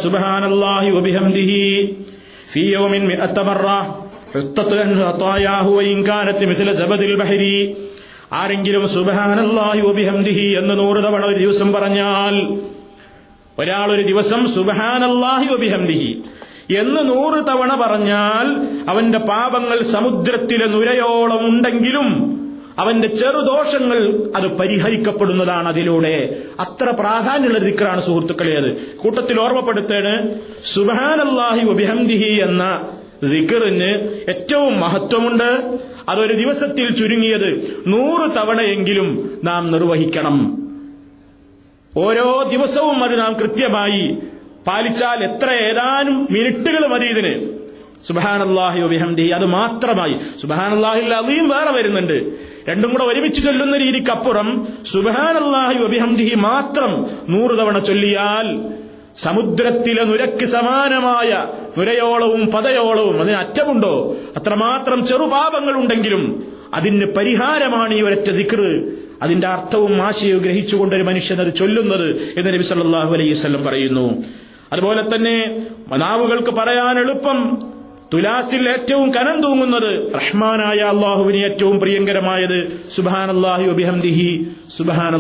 [4.26, 5.02] മിഅത്ത മറ
[8.36, 9.82] ആരെങ്കിലും സുബഹാനല്ലാഹി
[10.60, 12.34] എന്ന് നൂറ് തവണ ഒരു ദിവസം പറഞ്ഞാൽ
[13.58, 15.48] ഒരാൾ ഒരു ദിവസം സുബഹാനല്ലാഹി
[16.76, 18.46] എന്ന് നൂറ് തവണ പറഞ്ഞാൽ
[18.88, 22.08] അവന്റെ പാപങ്ങൾ സമുദ്രത്തിലെ നുരയോളം ഉണ്ടെങ്കിലും
[22.78, 24.00] അവന്റെ ചെറുദോഷങ്ങൾ
[24.36, 26.16] അത് പരിഹരിക്കപ്പെടുന്നതാണ് അതിലൂടെ.
[26.64, 30.12] അത്ര പ്രാധാന്യമുള്ള ദിക്കറാണ് സുഹൃത്തുക്കളെ അത് കൂട്ടത്തിൽ ഓർമ്മപ്പെടുത്തേണ്
[30.72, 32.64] സുബാനല്ലാഹി വബിഹംദിഹി എന്ന
[33.22, 33.90] ദിക്കറിന്
[34.28, 35.78] ഏറ്റവും മഹത്വമുണ്ട്.
[36.08, 40.66] അതൊരു ദിവസത്തിൽ ചുരുങ്ങിയത് നൂറ് തവണയെങ്കിലും നാം നിർവഹിക്കണം.
[41.96, 44.18] ഓരോ ദിവസവും അത് നാം കൃത്യമായി
[44.66, 47.56] പാലിച്ചാൽ എത്ര ഏതാനും മിനിറ്റുകൾ മതി ഇതിന്.
[48.06, 50.14] സുബാനല്ലാഹി അത് മാത്രമായി.
[50.40, 52.32] സുബാനല്ലാഹിൽ അതിയും വേറെ വരുന്നുണ്ട്.
[52.68, 58.70] രണ്ടും കൂടെ ഒരുമിച്ച് ചൊല്ലുന്ന രീതിക്കപ്പുറം സുബാനല്ലാഹി ഒബിഹംദിഹി മാത്രം നൂറ് തവണ ചൊല്ലിയാൽ
[59.16, 61.44] സമുദ്രത്തിലെ നുരക്ക് സമാനമായ
[61.78, 63.94] നുരയോളവും പതയോളവും അതിന് അറ്റമുണ്ടോ?
[64.36, 66.22] അത്രമാത്രം ചെറുപാപങ്ങൾ ഉണ്ടെങ്കിലും
[66.74, 68.70] അതിന് പരിഹാരമാണ് ഈ ഒരൊറ്റ ദിക്റ്
[69.22, 72.08] അതിന്റെ അർത്ഥവും ആശയവും ഗ്രഹിച്ചുകൊണ്ട് ഒരു മനുഷ്യൻ അത് ചൊല്ലുന്നത്
[72.38, 74.06] എന്ന് നബി സല്ലാഹു അലൈഹി വസല്ലം പറയുന്നു.
[74.72, 75.36] അതുപോലെ തന്നെ
[75.96, 77.38] നാവുകൾക്ക് പറയാൻ എളുപ്പം
[78.14, 82.58] തുലാസിൽ ഏറ്റവും കനം തൂങ്ങുന്നത് റഹ്മാനായ അള്ളാഹുവിന് ഏറ്റവും പ്രിയങ്കരമായത്
[82.96, 83.30] സുബാൻ
[83.70, 84.28] ഒബിഹംദിഹി
[84.78, 85.14] സുബാൻ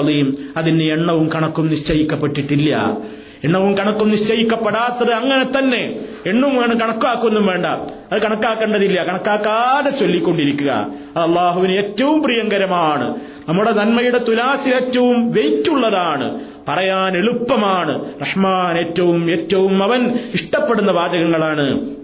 [0.00, 2.96] അലീം അതിന്റെ എണ്ണവും കണക്കും നിശ്ചയിക്കപ്പെട്ടിട്ടില്ല.
[3.44, 5.98] എണ്ണവും കണക്കും നിശ്ചയിക്കപ്പെടാത്തത് അങ്ങനെ തന്നെ.
[6.26, 7.66] എണ്ണും വേണം കണക്കാക്കൊന്നും വേണ്ട.
[8.12, 9.04] അത് കണക്കാക്കേണ്ടതില്ല.
[9.04, 10.86] കണക്കാക്കാതെ ചൊല്ലിക്കൊണ്ടിരിക്കുക.
[11.16, 13.14] അത് അള്ളാഹുവിന് ഏറ്റവും പ്രിയങ്കരമാണ്.
[13.48, 18.20] നമ്മുടെ നന്മയുടെ തുലാസിൽ ഏറ്റവും വെയിറ്റ് ഉള്ളതാണ് പറയാൻ എളുപ്പമാണ്.
[18.20, 21.94] റഹ്മാൻ ഏറ്റവും ഏറ്റവും അവൻ ഇഷ്ടപ്പെടുന്ന വാചകങ്ങളാണ്.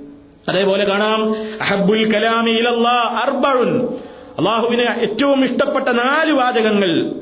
[0.49, 1.31] അതേപോലെ കാണാം.
[1.33, 3.23] അഹബുൽ കലാമി ഇലല്ലാ
[4.39, 7.13] അള്ളാഹുവിന് ഏറ്റവും ഇഷ്ടപ്പെട്ട നാല് വാചകങ്ങൾ.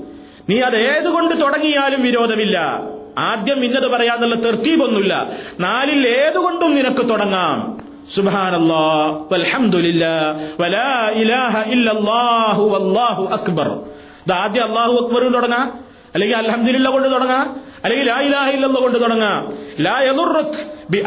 [0.48, 2.80] നീ അത് ഏതുകൊണ്ട് തുടങ്ങിയാലും വിരോധമില്ല.
[3.18, 5.28] ആദ്യം ഇന്നത് പറയാന്നുള്ള തെർത്തീപൊന്നുമില്ല
[5.60, 7.84] നാലിൽ ഏതുകൊണ്ടും നിനക്ക് തുടങ്ങാം.
[10.60, 11.60] വലാ ഇലാഹ
[13.32, 13.82] അക്ബർ.
[14.34, 14.74] ആദ്യം
[16.14, 19.52] അല്ലെങ്കിൽ അലഹമില്ല കൊണ്ട് തുടങ്ങാം അല്ലെങ്കിൽ ലാ ഇലാഹ ഇല്ലല്ലോ കൊണ്ട് തുടങ്ങാം.
[19.80, 20.00] ലാ
[20.90, 21.02] ബി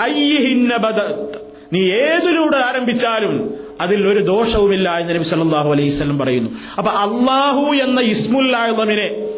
[1.73, 6.49] നീ ഏതിലൂടെ ആരംഭിച്ചാലും അതിൽ ഒരു ദോഷവുമില്ല എന്ന് നബി സല്ലല്ലാഹു അലൈഹി വസല്ലം പറയുന്നു.
[6.77, 9.36] അപ്പൊ അള്ളാഹു എന്ന ഇസ്മുല്ലാഹുവിനെ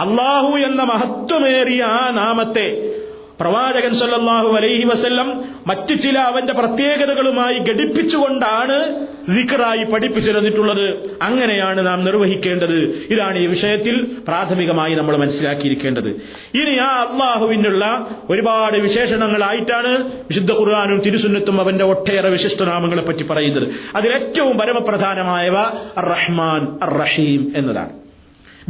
[0.00, 2.96] അള്ളാഹു എന്ന മഹത്വമേറിയ ആ നാമത്തെ
[3.40, 12.76] പ്രവാചകൻ സല്ലാഹു അലൈഹി വസല്ലം മറ്റു ചില അവന്റെ പ്രത്യേകതകളുമായി ഘടിപ്പിച്ചുകൊണ്ടാണ് ദിക്റായി പഠിപ്പിച്ചു തന്നിട്ടുള്ളത് അങ്ങനെയാണ് നാം നിർവഹിക്കേണ്ടത്.
[13.10, 16.08] ഇതാണ് ഈ വിഷയത്തിൽ പ്രാഥമികമായി നമ്മൾ മനസ്സിലാക്കിയിരിക്കേണ്ടത്.
[16.54, 23.68] ഇനി ആ അള്ളാഹുവിനുള്ള ഒരുപാട് വിശേഷണങ്ങളായിട്ടാണ് വിശുദ്ധ ഖുർആാനും തിരുസുന്നത്തും അവന്റെ ഒട്ടേറെ വിശിഷ്ടനാമങ്ങളെ പറ്റി പറയുന്നത്.
[23.96, 25.54] അതിലേറ്റവും പരമപ്രധാനമായവ
[26.00, 27.99] റഹ്മാൻ റഹീം എന്നതാണ്.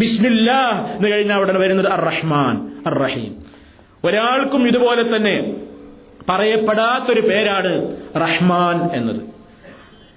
[0.00, 3.60] ബിസ്മില്ലാ എന്ന് കഴിഞ്ഞാൽ അവിടെ വരുന്നത് അർ റഹ്മാൻ അർ റഹീം
[4.04, 5.54] ഒരാൾക്കും ഇതുപോലെ തന്നെ
[6.28, 9.20] പറയപ്പെടാത്തൊരു പേരാണ് റഹ്മാൻ എന്നത്.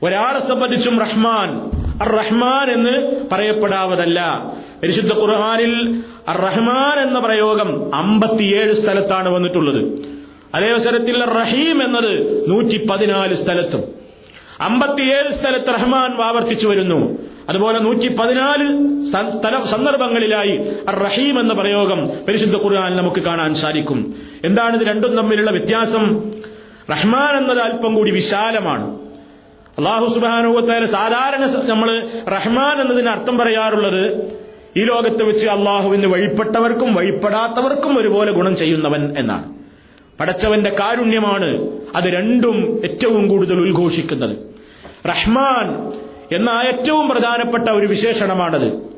[0.04, 4.44] ഒരാളെ സംബന്ധിച്ചും റഹ്മാൻ അർ റഹ്മാൻ എന്ന് പറയപ്പെടാവതല്ല.
[4.84, 9.82] പരിശുദ്ധ ഖുർഹാനിൽ അർ റഹ്മാൻ എന്ന പ്രയോഗം അമ്പത്തിയേഴ് സ്ഥലത്താണ് വന്നിട്ടുള്ളത്.
[10.56, 13.84] അതേ അവസരത്തിൽ റഹീം എന്നത് നൂറ്റി പതിനാല് സ്ഥലത്തും.
[14.60, 17.18] അമ്പത്തിയേഴ് സ്ഥലത്ത് റഹ്മാൻ ആവർത്തിച്ചു വരുന്നു.
[17.50, 18.66] അതുപോലെ നൂറ്റി പതിനാല്
[19.72, 20.56] സന്ദർഭങ്ങളിലായി
[21.04, 24.00] റഹീം എന്ന പ്രയോഗം പരിശുദ്ധ ഖുർആൻ നമുക്ക് കാണാൻ സാധിക്കും.
[24.46, 26.06] എന്താണ് ഇത് രണ്ടും തമ്മിലുള്ള വ്യത്യാസം?
[26.92, 28.88] റഹ്മാൻ എന്നത് അല്പം കൂടി വിശാലമാണ്.
[29.78, 31.90] അള്ളാഹു സുബാനുഭവത്തായ സാധാരണ നമ്മൾ
[32.36, 34.04] റഹ്മാൻ എന്നതിന് അർത്ഥം പറയാറുള്ളത്
[34.78, 39.48] ഈ ലോകത്ത് വെച്ച് അള്ളാഹുവിന് വഴിപ്പെട്ടവർക്കും വഴിപ്പെടാത്തവർക്കും ഒരുപോലെ ഗുണം ചെയ്യുന്നവൻ എന്നാണ്.
[40.20, 41.50] പടച്ചവന്റെ കാരുണ്യമാണ്
[41.96, 44.36] അത് രണ്ടും ഏറ്റവും കൂടുതൽ ഉദ്ഘോഷിക്കുന്നത്.
[45.10, 45.68] റഹ്മാൻ
[46.36, 48.94] എന്ന ഏറ്റവും പ്രധാനപ്പെട്ട ഒരു വിശേഷണമാണത്.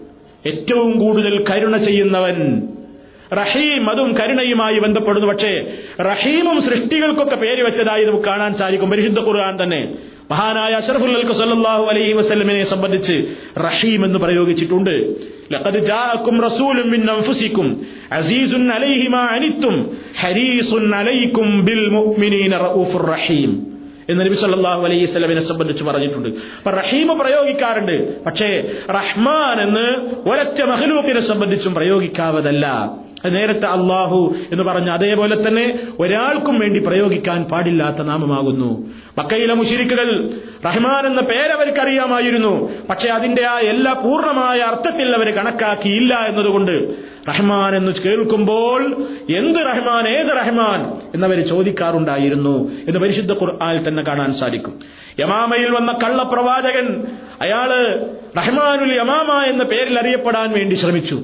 [0.48, 2.68] ഏറ്റവും കൂടുതൽ കരുണ ചെയ്യുന്നവൻ
[3.34, 5.28] റഹീം അതും കരുണയുമായി ബന്ധപ്പെടുന്നു.
[5.28, 8.90] പക്ഷേ റഹീമും സൃഷ്ടികൾക്കൊക്കെ പേര് വെച്ചതായി നമുക്ക് കാണാൻ സാധിക്കും.
[8.90, 9.94] പരിശുദ്ധ ഖുർആൻ തന്നെ.
[10.32, 13.16] മഹാനായ അഷറഫുൽ സല്ലല്ലാഹു അലൈഹി വസല്ലമിനെ സംബന്ധിച്ച്
[13.58, 14.96] റഹീം എന്ന് പ്രയോഗിച്ചിട്ടുണ്ട്.
[15.54, 15.82] ലഖദ്
[16.84, 17.02] മിൻ
[18.12, 19.26] അസീസുൻ അലൈഹി മാ
[20.22, 20.84] ഹരീസുൻ
[21.66, 23.75] ബിൽ മുഅ്മിനീന റഊഫുർ റഹീം.
[24.10, 26.30] എന്ന് നബി സല്ലാഹു അലൈഹി സ്വലമിനെ സംബന്ധിച്ച് പറഞ്ഞിട്ടുണ്ട്.
[26.30, 28.24] അപ്പൊ റഹീം പ്രയോഗിക്കാറുണ്ട്.
[28.24, 32.92] പക്ഷേ റഹ്മാൻ എന്ന് ഒരൊറ്റ മഹലൂക്കിനെ സംബന്ധിച്ചും പ്രയോഗിക്കാവതല്ല.
[33.26, 38.88] നേരത്തെ അള്ളാഹു എന്ന് പറഞ്ഞ അതേപോലെ തന്നെ ഒരാൾക്കും വേണ്ടി പ്രയോഗിക്കാൻ പാടില്ലാത്ത നാമമാകുന്നു.
[39.18, 40.30] മക്കയിലെ മുഷിരിക്കുകൾ
[40.66, 42.70] റഹ്മാൻ എന്ന പേരവർക്ക് അറിയാമായിരുന്നു.
[42.90, 46.94] പക്ഷെ അതിന്റെ ആ എല്ലാ പൂർണമായ അർത്ഥത്തിൽ അവർ കണക്കാക്കിയില്ല എന്നതുകൊണ്ട്
[47.30, 48.82] റഹ്മാൻ എന്ന് കേൾക്കുമ്പോൾ
[49.38, 50.80] എന്ത് റഹ്മാൻ ഏത് റഹ്മാൻ
[51.16, 54.80] എന്നവർ ചോദിക്കാറുണ്ടായിരുന്നു എന്ന് പരിശുദ്ധ ഖുർആാനിൽ തന്നെ കാണാൻ സാധിക്കും.
[55.20, 56.88] യമാമയിൽ വന്ന കള്ളപ്രവാചകൻ
[57.42, 57.70] അയാൾ
[58.38, 61.24] റഹ്മാനുൽ യമാമ എന്ന പേരിൽ അറിയപ്പെടാൻ വേണ്ടി ശ്രമിച്ചു.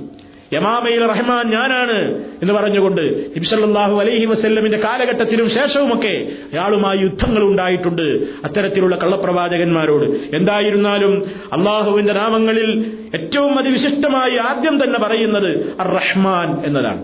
[0.53, 1.97] യമാമയിൽ റഹ്മാൻ ഞാനാണ്
[2.41, 3.01] എന്ന് പറഞ്ഞുകൊണ്ട്
[3.35, 6.13] ഇബ്സല്ലാഹു അലൈഹി വസ്ല്ലമിന്റെ കാലഘട്ടത്തിലും ശേഷവുമൊക്കെ
[6.53, 8.07] അയാളുമായി യുദ്ധങ്ങൾ ഉണ്ടായിട്ടുണ്ട്.
[8.45, 11.13] അത്തരത്തിലുള്ള കള്ളപ്രവാചകന്മാരോട് എന്തായിരുന്നാലും
[11.53, 12.69] അള്ളാഹുവിന്റെ നാമങ്ങളിൽ
[13.15, 17.01] ഏറ്റവും അതിവിശിഷ്ടമായി ആദ്യം തന്നെ പറയുന്നത് അർ റഹ്മാൻ എന്നതാണ്.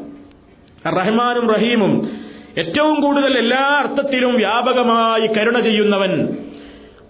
[1.00, 1.94] റഹ്മാനും റഹീമും
[2.62, 6.14] ഏറ്റവും കൂടുതൽ എല്ലാ അർത്ഥത്തിലും വ്യാപകമായി കരുണ ചെയ്യുന്നവൻ.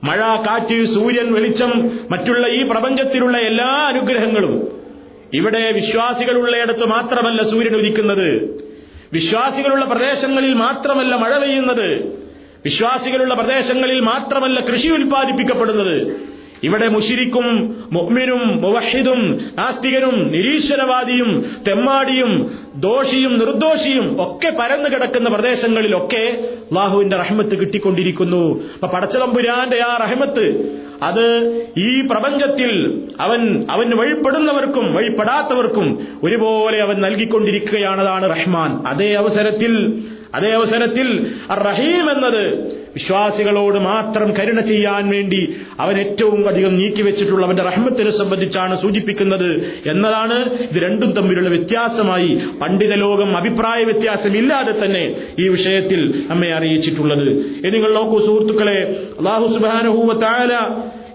[0.04, 1.72] മഴ കാറ്റ് സൂര്യൻ വെളിച്ചം
[2.12, 4.56] മറ്റുള്ള ഈ പ്രപഞ്ചത്തിലുള്ള എല്ലാ അനുഗ്രഹങ്ങളും
[5.34, 8.58] ഇവിടെ വിശ്വാസികളുള്ളയിടത്ത് മാത്രമല്ല സൂര്യൻ ഉദിക്കുന്നത്.
[9.14, 12.18] വിശ്വാസികളുള്ള പ്രദേശങ്ങളിൽ മാത്രമല്ല മഴ പെയ്യുന്നത്.
[12.66, 16.27] വിശ്വാസികളുള്ള പ്രദേശങ്ങളിൽ മാത്രമല്ല കൃഷി ഉൽപ്പാദിപ്പിക്കപ്പെടുന്നത്.
[16.64, 26.26] ഇവിടെ മുഷിരിക്കും മുഹ്മിനും മുവഹിദും നാസ്തികനും നിരീശ്വരവാദിയും തെമ്മാടിയും ദോഷിയും നിർദോഷിയും ഒക്കെ പരന്നു കിടക്കുന്ന പ്രദേശങ്ങളിലൊക്കെ
[26.72, 28.64] അള്ളാഹുവിന്റെ റഹ്മത്ത് കിട്ടിക്കൊണ്ടിരിക്കുന്നു.
[28.74, 31.26] അപ്പൊ പടച്ചതമ്പുരാന്റെ ആ റഹ്മത്ത് അത്
[31.78, 32.72] ഈ പ്രപഞ്ചത്തിൽ
[33.20, 38.72] അവൻ അവന് വഴിപ്പെടുന്നവർക്കും വഴിപ്പെടാത്തവർക്കും ഒരുപോലെ അവൻ നൽകിക്കൊണ്ടിരിക്കുകയാണതാണ് റഹ്മാൻ.
[38.88, 40.04] അതേ അവസരത്തിൽ
[40.36, 42.44] അതേ അവസരത്തിൽ റഹീം എന്നത്
[42.98, 49.50] വിശ്വാസികളോട് മാത്രം കരുണ ചെയ്യാൻ വേണ്ടി അവൻ ഏറ്റവും അധികം നീക്കിവെച്ചിട്ടുള്ള അവന്റെ റഹ്മത്തിനെ സംബന്ധിച്ചാണ് സൂചിപ്പിക്കുന്നത്
[49.90, 52.42] എന്നതാണ് ഇത് രണ്ടും തമ്മിലുള്ള വ്യത്യാസമായി.
[52.62, 57.30] പണ്ഡിത ലോകം അഭിപ്രായ വ്യത്യാസമില്ലാതെ തന്നെ ഈ വിഷയത്തിൽ നമ്മെ അറിയിച്ചിട്ടുള്ളത്.
[57.30, 58.80] ഇനി നിങ്ങൾ നോക്കൂ സുഹൃത്തുക്കളെ
[59.20, 60.14] അള്ളാഹു സുബാനഹൂവ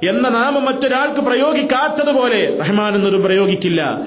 [0.09, 4.07] എന്ന നാമം മറ്റൊരാൾക്ക് പ്രയോഗിക്കാത്തതുപോലെ റഹ്മാൻ എന്നൊരു പ്രയോഗിക്കില്ല.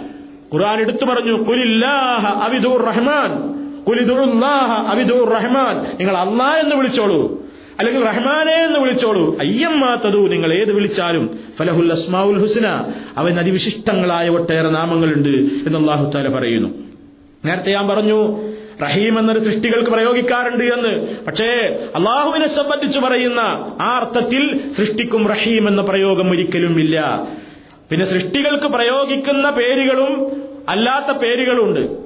[0.53, 5.75] ഖുർആൻ എടുത്തു പറഞ്ഞു കുലില്ലാഹ അവിദുർ റഹ്മാൻ കുലിദുറുല്ലാഹ അവിദുർ റഹ്മാൻ.
[5.99, 7.44] നിങ്ങൾ അള്ളാ എന്ന് വിളിച്ചോളൂ.
[7.79, 9.39] അല്ലെങ്കിൽ റഹ്മാനെ എന്ന് വിളിച്ചോളൂ.
[9.39, 12.93] അയ്യമ്മാത്തതു നിങ്ങൾ ഏത് വിളിച്ചാലും ഫലഹുൽ അസ്മാഉൽ ഹുസ്ന.
[13.17, 15.29] അവൻ അതിവിശിഷ്ടങ്ങളായ ഒട്ടേറെ നാമങ്ങളുണ്ട്
[15.67, 16.69] എന്ന് അള്ളാഹു താല പറയുന്നു.
[17.45, 18.41] നേരത്തെ ഞാൻ പറഞ്ഞു
[18.81, 21.25] റഹീം എന്നൊരു സൃഷ്ടികൾക്ക് പ്രയോഗിക്കാറുണ്ട് എന്ന്.
[21.25, 21.47] പക്ഷേ
[21.95, 23.39] അള്ളാഹുവിനെ സംബന്ധിച്ച് പറയുന്ന
[23.81, 27.27] ആ അർത്ഥത്തിൽ സൃഷ്ടിക്കും റഹീം എന്ന പ്രയോഗം ഒരിക്കലും ഇല്ല.
[27.89, 32.04] പിന്നെ സൃഷ്ടികൾക്ക് പ്രയോഗിക്കുന്ന പേരുകളും അല്ലാത്ത പേരുകളുണ്ട്.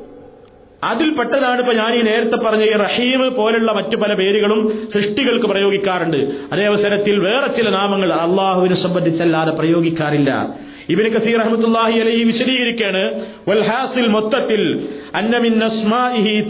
[0.83, 6.17] അതിൽപ്പെട്ടതാണ് ഇപ്പൊ ഞാൻ ഈ നേരത്തെ പറഞ്ഞ ഈ റഹീം പോലുള്ള മറ്റു പല പേരുകളും സൃഷ്ടികൾക്ക് പ്രയോഗിക്കാറുണ്ട്.
[6.53, 10.55] അതേ അവസരത്തിൽ വേറെ ചില നാമങ്ങൾ അള്ളാഹുവിനെ സംബന്ധിച്ചല്ലാതെ പ്രയോഗിക്കാറില്ല.
[10.89, 14.89] ഇബിന് കസീർ അഹമ്മദ്ഹി അലൈഹി വിശദീകരിക്കാണ് വൽഹാസിൽ മൊത്തത്തിൽ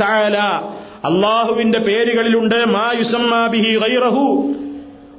[0.01, 0.37] തആല.
[1.05, 4.53] അള്ളാഹുവിന്റെ പേരുകളിലുണ്ട് മാ ബിഹി ഗൈറഹു.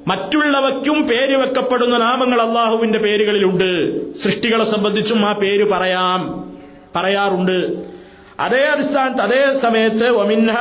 [0.06, 3.70] മറ്റുള്ളവയ്ക്കും പേര് വെക്കപ്പെടുന്ന നാമങ്ങൾ അള്ളാഹുവിന്റെ പേരുകളിലുണ്ട്.
[4.18, 6.50] സൃഷ്ടികളെ സംബന്ധിച്ചും ആ പേര് പറയാം
[6.96, 7.89] പറയാറുണ്ട്.
[8.40, 10.56] അതേ അടിസ്ഥാനത്ത് അതേ സമയത്ത് ഒമിൻഹ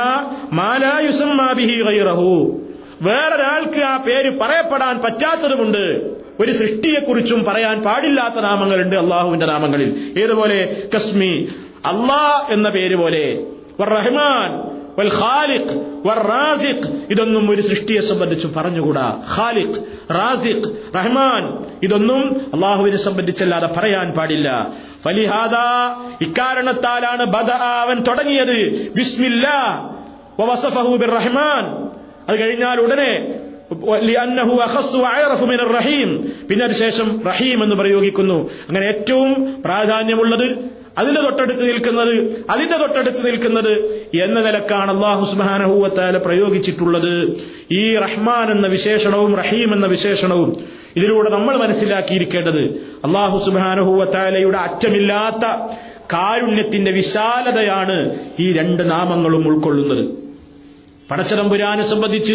[0.52, 2.60] മാലായുസമ്മാബിഹി ഗൈറഹു.
[3.02, 6.10] വേറൊരാൾക്ക് ആ പേര് പറയപ്പെടാൻ പറ്റാത്തതുമുണ്ട്
[6.40, 10.14] ഒരു സൃഷ്ടിയെക്കുറിച്ചും പറയാൻ പാടില്ലാത്ത നാമങ്ങളുണ്ട് അള്ളാഹുവിന്റെ നാമങ്ങളിൽ.
[10.22, 10.82] ഏതുപോലെ?
[10.94, 11.48] കസ്മി
[11.86, 13.46] അള്ളാ എന്ന പേര് പോലെ.
[15.08, 15.90] ഖാലിഖ്
[17.10, 19.22] ഇതൊന്നും ഒരു സൃഷ്ടിയെ സംബന്ധിച്ച് പറഞ്ഞുകൂടാ.
[19.36, 21.64] ഖാലിഖ് റാസിഖ് റഹ്മാൻ.
[21.82, 24.72] ഇതൊന്നും അള്ളാഹുവിനെ സംബന്ധിച്ചല്ലാതെ പറയാൻ പാടില്ല.
[25.04, 25.56] ഫലിഹാദ
[26.24, 28.88] ഇക്കാരണത്താലാണ് ബദ അവൻ തുടങ്ങിയത്.
[30.96, 31.88] ബിർ റഹ്മാൻ
[32.28, 33.34] അത് കഴിഞ്ഞാൽ ഉടനെ
[35.76, 36.32] റഹീം.
[36.50, 38.50] പിന്നെ അതിനുശേഷം റഹീം എന്ന് പ്രയോഗിക്കുന്നു.
[38.68, 43.72] അങ്ങനെ ഏറ്റവും പ്രാധാന്യമുള്ളത് അതിന്റെ തൊട്ടടുത്ത് നിൽക്കുന്നത് അതിന്റെ തൊട്ടടുത്ത് നിൽക്കുന്നത്
[44.22, 47.42] എന്ന നിലക്കാണ് അള്ളാഹു സുബാനഹൂവത്താല പ്രയോഗിച്ചിട്ടുള്ളത്.
[47.72, 52.62] ഈ റഹ്മാൻ എന്ന വിശേഷണവും റഹീം എന്ന വിശേഷണവും ഇതിലൂടെ നമ്മൾ മനസ്സിലാക്കിയിരിക്കേണ്ടത്
[53.04, 55.44] അള്ളാഹു സുബാനഹൂവത്താലയുടെ അറ്റമില്ലാത്ത
[56.12, 60.04] കാരുണ്യത്തിന്റെ വിശാലതയാണ് ഈ രണ്ട് നാമങ്ങളും ഉൾക്കൊള്ളുന്നത്.
[61.10, 62.32] പടച്ചതമ്പുരാനെ സംബന്ധിച്ച്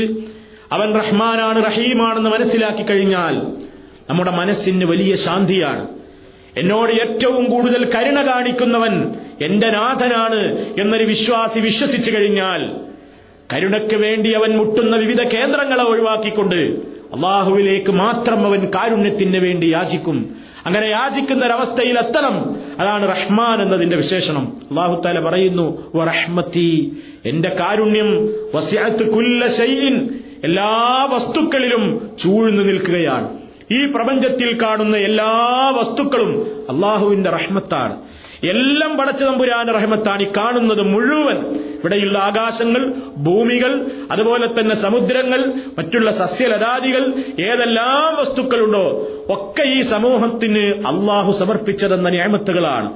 [0.71, 3.35] അവൻ റഹ്മാനാണ് റഹീമാണെന്ന് മനസ്സിലാക്കി കഴിഞ്ഞാൽ
[4.09, 5.87] നമ്മുടെ മനസ്സിന് വലിയ ശാന്തിയാണ്.
[6.57, 8.93] എന്നോട് ഏറ്റവും കൂടുതൽ കരുണ കാണിക്കുന്നവൻ
[9.41, 10.41] എന്റെ നാഥനാണ്
[10.81, 12.61] എന്നൊരു വിശ്വാസി വിശ്വസിച്ചു കഴിഞ്ഞാൽ
[13.53, 20.35] കരുണയ്ക്ക് വേണ്ടി അവൻ മുട്ടുന്ന വിവിധ കേന്ദ്രങ്ങളെ ഒഴിവാക്കിക്കൊണ്ട് അള്ളാഹുവിലേക്ക് മാത്രം അവൻ കാരുണ്യത്തിന് വേണ്ടി യാചിക്കും.
[20.65, 22.55] അങ്ങനെ യാചിക്കുന്ന ഒരവസ്ഥയിൽ എത്തണം.
[22.79, 24.57] അതാണ് റഹ്മാൻ എന്നതിന്റെ വിശേഷണം.
[24.69, 25.91] അള്ളാഹു താല പറയുന്നു
[27.25, 28.29] എന്റെ കാരുണ്യം
[30.43, 33.37] എല്ലാ വസ്തുക്കളിലും ചൂഴ്ന്നു നിൽക്കുകയാണ്.
[33.71, 37.97] ഈ പ്രപഞ്ചത്തിൽ കാണുന്ന എല്ലാ വസ്തുക്കളും അള്ളാഹുവിന്റെ റഹ്മത്താണ്.
[38.49, 41.37] എല്ലാം പടച്ച തമ്പുരാൻ റഹ്മത്താണ് ഈ കാണുന്നത് മുഴുവൻ.
[41.55, 47.03] ഇവിടെയുള്ള ആകാശങ്ങൾ ഭൂമികൾ അതുപോലെ തന്നെ സമുദ്രങ്ങൾ മറ്റുള്ള സസ്യലതാദികൾ
[47.39, 52.93] ഏതെല്ലാം വസ്തുക്കളുണ്ടോ ഒക്കെ ഈ സമൂഹത്തിന് അള്ളാഹു സമർപ്പിച്ചതെന്ന ഞാമത്തുകളാണ്.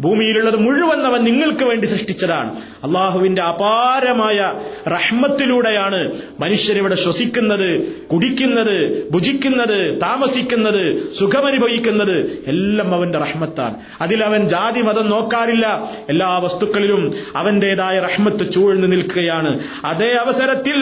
[0.00, 2.56] ഭൂമിയിലുള്ളത് മുഴുവൻ അവൻ നിങ്ങൾക്ക് വേണ്ടി സൃഷ്ടിച്ചതാണ്.
[2.84, 4.52] അള്ളാഹുവിന്റെ അപാരമായ
[4.86, 15.67] റഹ്മത്തിലൂടെയാണ് മനുഷ്യരിവിടെ ശ്വസിക്കുന്നത് കുടിക്കുന്നത് ഭുജിക്കുന്നത് താമസിക്കുന്നത് സുഖമനുഭവിക്കുന്നത് എല്ലാം അവന്റെ റഹ്മത്താണ് അതിൽ അവൻ ജാതി മതം നോക്കാറില്ല
[16.13, 17.03] എല്ലാ വസ്തുക്കളിലും
[17.41, 19.51] അവന്റേതായ റഹ്മത്ത് ചൂഴ്ന്നു നിൽക്കുകയാണ്
[19.91, 20.79] അതേ അവസരത്തിൽ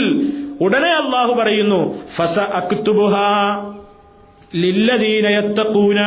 [0.65, 1.81] ഉടനെ അള്ളാഹു പറയുന്നു
[2.17, 3.15] ഫസ അക്തുബുഹ
[4.59, 5.99] ലില്ലദീന യത്തഖൂന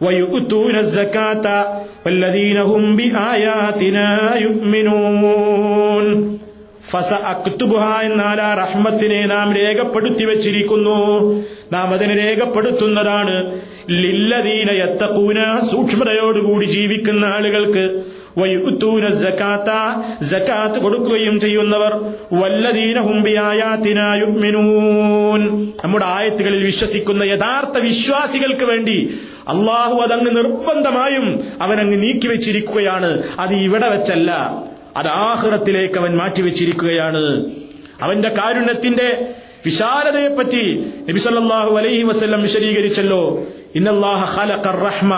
[0.00, 1.46] ويؤتون الزكاة
[2.04, 4.06] والذين هم بآياتنا
[4.36, 5.85] يؤمنون
[6.97, 11.33] ഫസ അക്തുബുഹ എന്നാൽ റഹ്മത്തിനെ നാം രേഖപ്പെടുത്തി വച്ചിരിക്കുന്നു.
[11.73, 13.61] നാം അതിനെ രേഖപ്പെടുത്തുന്നതാണ്.
[13.89, 18.03] ലില്ലദീന യത്തഖൂന സൂക്ഷ്മതയോടുകൂടി ജീവിക്കുന്ന ആളുകൾക്ക്
[18.37, 19.69] വയുത്തൂന ജക്കാത്ത
[20.25, 32.03] ജക്കാത്ത് കൊടുക്കുകയും ചെയ്യുന്നവർ വല്ലദീന ഹുംബിയായാത്തിനായുമിനൂൻ നമ്മുടെ ആയത്തുകളിൽ വിശ്വസിക്കുന്ന യഥാർത്ഥ വിശ്വാസികൾക്ക് വേണ്ടി അള്ളാഹു അതങ്ങ് നിർബന്ധമായും അവനങ്ങ്
[32.03, 34.63] നീക്കിവെച്ചിരിക്കുകയാണ് അത് ഇവിടെ വെച്ചല്ല.
[34.97, 37.51] അത് ആഹ്റത്തിലേക്ക് അവൻ മാറ്റിവെച്ചിരിക്കുകയാണ്.
[38.01, 39.35] അവന്റെ കാരുണ്യത്തിന്റെ
[39.65, 43.43] വിശാലതയെപ്പറ്റി നബിസല്ലാഹു അലൈഹി വസ്ല്ലം വിശദീകരിച്ചല്ലോ.
[43.75, 45.15] ഇന്നല്ലാഹ റഹ്മ.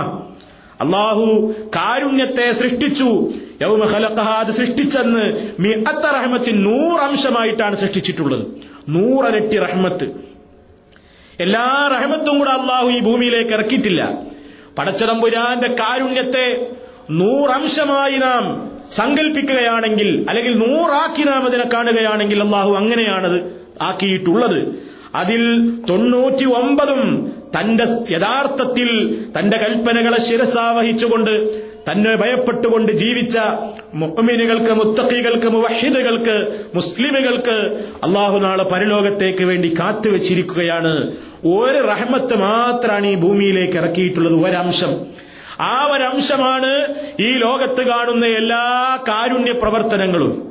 [0.81, 3.33] അള്ളാഹു കാരുണ്യത്തെ സൃഷ്ടിച്ചു.
[3.61, 8.47] യൗമ ഖലഖഹ അത് സൃഷ്ടിച്ചെന്ന് മിഅത്ത റഹ്മത്തിൻ നൂറംശമായിട്ടാണ് സൃഷ്ടിച്ചിട്ടുള്ളത്.
[8.89, 10.03] നൂറരട്ടി റഹ്മത്ത്.
[11.39, 14.17] എല്ലാ റഹ്മത്തും കൂടെ അള്ളാഹു ഈ ഭൂമിയിലേക്ക് ഇറക്കിയിട്ടില്ല.
[14.77, 16.67] പടച്ചതമ്പുരാന്റെ കാരുണ്യത്തെ
[17.11, 23.39] നൂറംശമായി നാം സങ്കല്പിക്കുകയാണെങ്കിൽ അല്ലെങ്കിൽ നൂറാക്കി നാം അതിനെ കാണുകയാണെങ്കിൽ അള്ളാഹു അങ്ങനെയാണത്
[23.81, 24.59] ആക്കിയിട്ടുള്ളത്.
[25.15, 25.41] അതിൽ
[25.89, 27.01] തൊണ്ണൂറ്റി ഒമ്പതും
[27.55, 28.89] തന്റെ യഥാർത്ഥത്തിൽ
[29.37, 31.33] തന്റെ കൽപ്പനകളെ ശിരസാവഹിച്ചുകൊണ്ട്
[31.89, 33.37] തന്നെ ഭയപ്പെട്ടുകൊണ്ട് ജീവിച്ച
[33.93, 36.35] മുഹമ്മിനുകൾക്ക് മുത്തഖികൾക്ക് മുവഹിദുകൾക്ക്
[36.75, 37.55] മുസ്ലിമുകൾക്ക്
[38.03, 40.93] അള്ളാഹു നാളെ പരലോകത്തേക്ക് വേണ്ടി കാത്തുവച്ചിരിക്കുകയാണ്.
[41.45, 44.37] ഒരു റഹ്മത്ത് മാത്രമാണ് ഈ ഭൂമിയിലേക്ക് ഇറക്കിയിട്ടുള്ളത്.
[44.45, 44.93] ഒരംശം.
[45.59, 50.49] ആ ഒരംശമാണ് ഈ ലോകത്ത് കാണുന്ന എല്ലാ കാരുണ്യ പ്രവർത്തനങ്ങളും.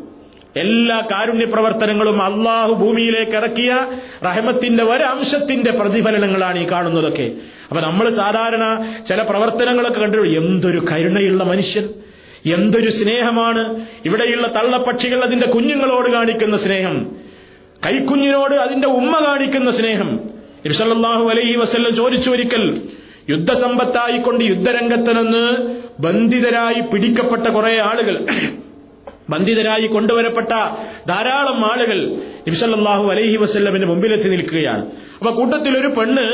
[0.56, 3.76] എല്ലാ കാരുണ്യ പ്രവർത്തനങ്ങളും അള്ളാഹു ഭൂമിയിലേക്ക് ഇറക്കിയ
[4.24, 7.32] റഹമത്തിന്റെ ഒരംശത്തിന്റെ പ്രതിഫലനങ്ങളാണ് ഈ കാണുന്നതൊക്കെ.
[7.68, 11.88] അപ്പൊ നമ്മൾ സാധാരണ ചില പ്രവർത്തനങ്ങളൊക്കെ കണ്ടു എന്തൊരു കരുണയുള്ള മനുഷ്യൻ.
[12.54, 13.86] എന്തൊരു സ്നേഹമാണ്.
[14.04, 17.16] ഇവിടെയുള്ള തള്ളപ്പക്ഷികൾ അതിന്റെ കുഞ്ഞുങ്ങളോട് കാണിക്കുന്ന സ്നേഹം.
[17.86, 20.20] കൈക്കുഞ്ഞിനോട് അതിന്റെ ഉമ്മ കാണിക്കുന്ന സ്നേഹം.
[20.64, 22.82] ഇർഷല്ലാഹു അലൈഹി വസല്ലം ചോദിച്ചു ഒരിക്കൽ
[23.30, 25.44] യുദ്ധസമ്പത്തായിക്കൊണ്ട് യുദ്ധരംഗത്ത് നിന്ന്
[26.00, 28.16] ബന്ധിതരായി പിടിക്കപ്പെട്ട കുറെ ആളുകൾ
[29.32, 30.52] ബന്ധിതരായി കൊണ്ടുവരപ്പെട്ട
[31.08, 31.98] ധാരാളം ആളുകൾ
[32.50, 34.84] ഇബ്സല്ലാഹു അലൈഹി വസ്ല്ലമിന്റെ മുമ്പിലെത്തി നിൽക്കുകയാണ്.
[35.18, 36.24] അപ്പൊ കൂട്ടത്തിൽ ഒരു പെണ്ണ്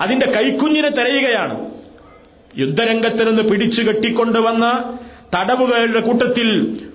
[0.00, 1.56] അതിന്റെ കൈക്കുഞ്ഞിനെ തെരയുകയാണ്.
[2.58, 4.66] യുദ്ധരംഗത്ത് നിന്ന് പിടിച്ചു കെട്ടിക്കൊണ്ടുവന്ന
[5.34, 6.48] തടവുകാരുടെ കൂട്ടത്തിൽ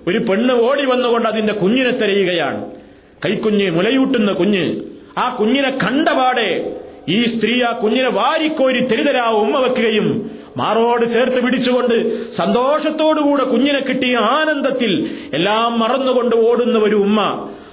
[0.08, 2.60] ഒരു പെണ്ണ് ഓടി വന്നുകൊണ്ട് അതിന്റെ കുഞ്ഞിനെ തെരയുകയാണ്.
[3.24, 4.64] കൈക്കുഞ്ഞ് മുലയൂട്ടുന്ന കുഞ്ഞ്
[5.22, 6.50] ആ കുഞ്ഞിനെ കണ്ടപാടെ
[7.08, 10.06] ഈ സ്ത്രീ ആ കുഞ്ഞിനെ വാരിക്കോരി തെരുതരാ ഉമ്മ വെക്കുകയും
[10.56, 11.94] മാറോട് ചേർത്ത് പിടിച്ചുകൊണ്ട്
[12.30, 14.92] സന്തോഷത്തോടുകൂടെ കുഞ്ഞിനെ കിട്ടിയ ആനന്ദത്തിൽ
[15.34, 17.20] എല്ലാം മറന്നുകൊണ്ട് ഓടുന്ന ഒരു ഉമ്മ.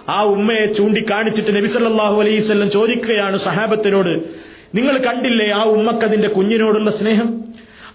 [0.10, 4.12] ആ ഉമ്മയെ ചൂണ്ടിക്കാണിച്ചിട്ട് നബിസല്ലാഹു അലൈവല്ലം ചോദിക്കുകയാണ് സഹാബത്തിനോട്
[4.76, 7.30] നിങ്ങൾ കണ്ടില്ലേ ആ ഉമ്മക്കതിന്റെ കുഞ്ഞിനോടുള്ള സ്നേഹം?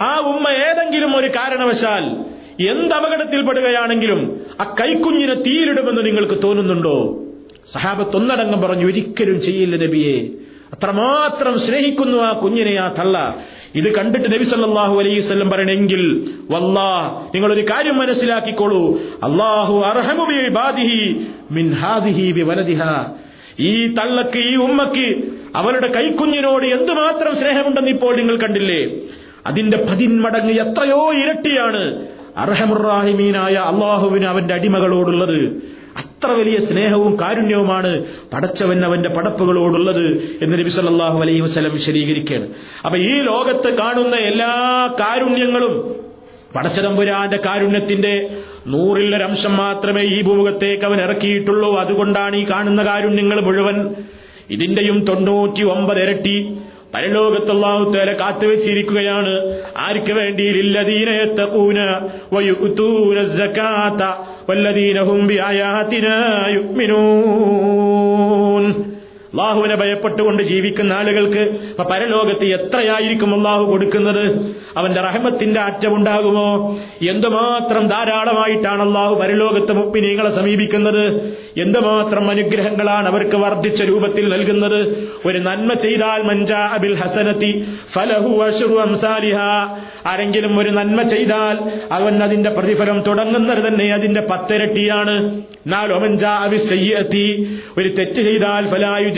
[0.00, 2.04] ആ ഉമ്മ ഏതെങ്കിലും ഒരു കാരണവശാൽ
[2.70, 4.20] എന്ത് അപകടത്തിൽപ്പെടുകയാണെങ്കിലും
[4.60, 6.96] ആ കൈക്കുഞ്ഞിനെ തീയിലിടുമെന്ന് നിങ്ങൾക്ക് തോന്നുന്നുണ്ടോ?
[7.72, 10.16] സഹാബത്ത് ഒന്നടങ്കം പറഞ്ഞു ഒരിക്കലും ചെയ്യില്ല നബിയെ.
[10.72, 13.34] അത്രമാത്രം സ്നേഹിക്കുന്നു ആ കുഞ്ഞിനെ ആ തള്ള.
[13.74, 16.02] ഇത് കണ്ടിട്ട് നബി സല്ലാഹു അലൈഹി വസല്ലം പറയണമെങ്കിൽ
[16.50, 18.98] വല്ലാ നിങ്ങൾ ഒരു കാര്യം മനസ്സിലാക്കിക്കോളൂ.
[19.22, 19.84] അള്ളാഹു
[23.60, 25.06] ഈ തള്ളക്ക് ഈ ഉമ്മക്ക്
[25.56, 28.82] അവരുടെ കൈക്കുഞ്ഞിനോട് എന്തുമാത്രം സ്നേഹമുണ്ടെന്ന് ഇപ്പോൾ നിങ്ങൾ കണ്ടില്ലേ?
[29.46, 32.06] അതിന്റെ പതിന്മടങ്ങ് എത്രയോ ഇരട്ടിയാണ്
[32.36, 35.40] അർഹമുറാഹിമീനായ അള്ളാഹുവിന് അവന്റെ അടിമകളോടുള്ളത്.
[36.18, 37.90] അത്ര വലിയ സ്നേഹവും കാരുണ്യവുമാണ്
[38.32, 40.06] പടച്ചവൻ അവന്റെ പടപ്പുകളോടുള്ളത്
[40.42, 42.46] എന്ന് നബി സല്ലാഹു അലൈഹി വസ്ലം വിശദീകരിക്കുകയാണ്.
[42.84, 44.50] അപ്പൊ ഈ ലോകത്ത് കാണുന്ന എല്ലാ
[45.00, 45.74] കാരുണ്യങ്ങളും
[46.56, 48.12] പടച്ചതമ്പുരാന്റെ കാരുണ്യത്തിന്റെ
[48.66, 51.70] നൂറിലൊരംശം മാത്രമേ ഈ ഭൂമുഖത്തേക്ക് അവൻ ഇറക്കിയിട്ടുള്ളൂ.
[51.82, 53.78] അതുകൊണ്ടാണ് ഈ കാണുന്ന കാരുണ്യങ്ങൾ മുഴുവൻ
[54.56, 56.36] ഇതിന്റെയും തൊണ്ണൂറ്റി ഒമ്പത് ഇരട്ടി
[56.94, 59.62] പരലോകത്തുള്ളാഹുത്തേല കാത്തുവെച്ചിരിക്കുകയാണ്.
[59.76, 60.48] ആർക്ക് വേണ്ടി?
[69.28, 71.42] അള്ളാഹുവിനെ ഭയപ്പെട്ടുകൊണ്ട് ജീവിക്കുന്ന ആളുകൾക്ക്
[71.90, 74.24] പരലോകത്ത് എത്രയായിരിക്കും അള്ളാഹു കൊടുക്കുന്നത്?
[74.76, 76.76] അവന്റെ റഹമത്തിന്റെ അറ്റമുണ്ടാകുമോ
[77.08, 81.04] എന്തുമാത്രം ധാരാളമായിട്ടാണ് അള്ളാഹു പരലോകത്ത് മുപ്പിനീങ്ങളെ സമീപിക്കുന്നത്?
[81.56, 84.80] എന്തുമാത്രം അനുഗ്രഹങ്ങളാണ് അവർക്ക് വർദ്ധിച്ച രൂപത്തിൽ നൽകുന്നത്?
[85.26, 87.52] ഒരു നന്മ ചെയ്താൽ മഞ്ചാ അബിൽ ഹസനത്തി
[87.92, 88.32] ഫലഹു
[88.78, 89.38] അംസാലിഹ.
[90.06, 91.56] ആരെങ്കിലും ഒരു നന്മ ചെയ്താൽ
[91.92, 95.16] അവൻ അതിന്റെ പ്രതിഫലം തുടങ്ങുന്നത് തന്നെ അതിന്റെ പത്തിരട്ടിയാണ്.
[95.66, 97.26] എന്നാൽ മഞ്ചാ അബി സയ്യത്തി
[97.78, 99.08] ഒരു തെറ്റ് ചെയ്താൽ ഫലായു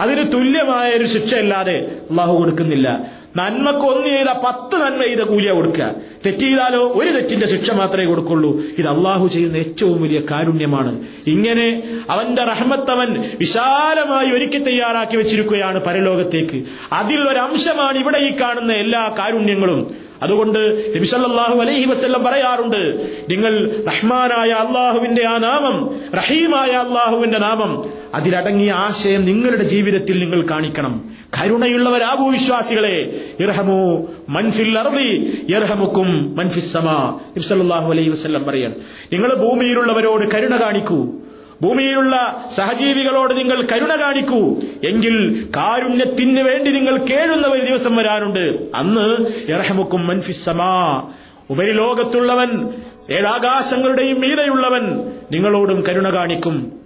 [0.00, 1.78] അതിന് തുല്യമായ ഒരു ശിക്ഷയല്ലാതെ
[2.10, 3.22] അള്ളാഹു കൊടുക്കുന്നില്ല.
[3.36, 5.94] നന്മക്ക് ഒന്ന് ചെയ്ത പത്ത് നന്മ ചെയ്ത കൂലിയ കൊടുക്കുക.
[6.26, 8.60] തെറ്റ് ചെയ്താലോ ഒരു തെറ്റിന്റെ ശിക്ഷ മാത്രമേ കൊടുക്കുള്ളൂ.
[8.78, 11.00] ഇത് അള്ളാഹു ചെയ്യുന്ന ഏറ്റവും വലിയ കാരുണ്യമാണ്.
[11.26, 16.62] ഇങ്ങനെ അവന്റെ റഹ്മത്തവൻ വിശാലമായി ഒരുക്കി തയ്യാറാക്കി വെച്ചിരിക്കുകയാണ് പരലോകത്തേക്ക്.
[16.92, 20.01] അതിൽ ഒരംശമാണ് ഇവിടെ ഈ കാണുന്ന എല്ലാ കാരുണ്യങ്ങളും.
[20.22, 29.24] അതുകൊണ്ട് നബിസല്ലാഹു അലൈഹി വസ്ല്ലം പറയാറുണ്ട് നിങ്ങൾ റഹ്മാനായ അള്ളാഹുവിന്റെ ആ നാമം റഹീമായ അള്ളാഹുവിന്റെ നാമം അതിലടങ്ങിയ ആശയം
[29.24, 31.04] നിങ്ങളുടെ ജീവിതത്തിൽ നിങ്ങൾ കാണിക്കണം.
[31.42, 33.20] കരുണയുള്ളവരാകൂ വിശ്വാസികളെ.
[33.40, 37.18] ഇർഹമു മൻഫിൽ അറബി ഇർഹമുക്കും മൻഫിസ് സമാ.
[37.36, 38.74] നബിസല്ലാഹു അലൈഹി വസ്ല്ലം പറയാൻ
[39.12, 41.21] നിങ്ങൾ ഭൂമിയിലുള്ളവരോട് കരുണ കാണിക്കൂ.
[41.62, 44.40] ഭൂമിയിലുള്ള സഹജീവികളോട് നിങ്ങൾ കരുണ കാണിക്കൂ.
[44.84, 48.58] എങ്കിൽ കാരുണ്യത്തിന് വേണ്ടി നിങ്ങൾ കേഴുന്ന ഒരു ദിവസം വരാനുണ്ട്.
[48.74, 51.02] അന്ന് ഇറഹമുക്കും മൻഫിസമാ
[51.50, 52.68] ഉപരിലോകത്തുള്ളവൻ
[53.10, 56.81] ഏഴാകാശങ്ങളുടെയും മീതയുള്ളവൻ നിങ്ങളോടും കരുണ കാണിക്കും.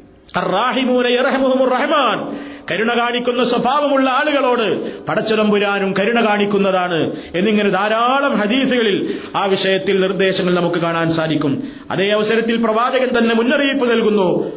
[1.71, 2.37] റഹ്മാൻ.
[2.71, 11.13] കരുണ കാണിക്കുന്ന സ്വഭാവമുള്ള ആളുകളോട് പടച്ചുതമ്പുരാനും കരുണ കാണിക്കുന്നതാണ് എന്നിങ്ങനെ ധാരാളം ഹദീസുകളിൽ ആ വിഷയത്തിൽ നിർദ്ദേശങ്ങൾ നമുക്ക് കാണാൻ
[11.13, 11.63] സാധിക്കും.
[11.91, 14.57] അതേ അവസരത്തിൽ പ്രവാചകൻ തന്നെ മുന്നറിയിപ്പ് നൽകുന്നു.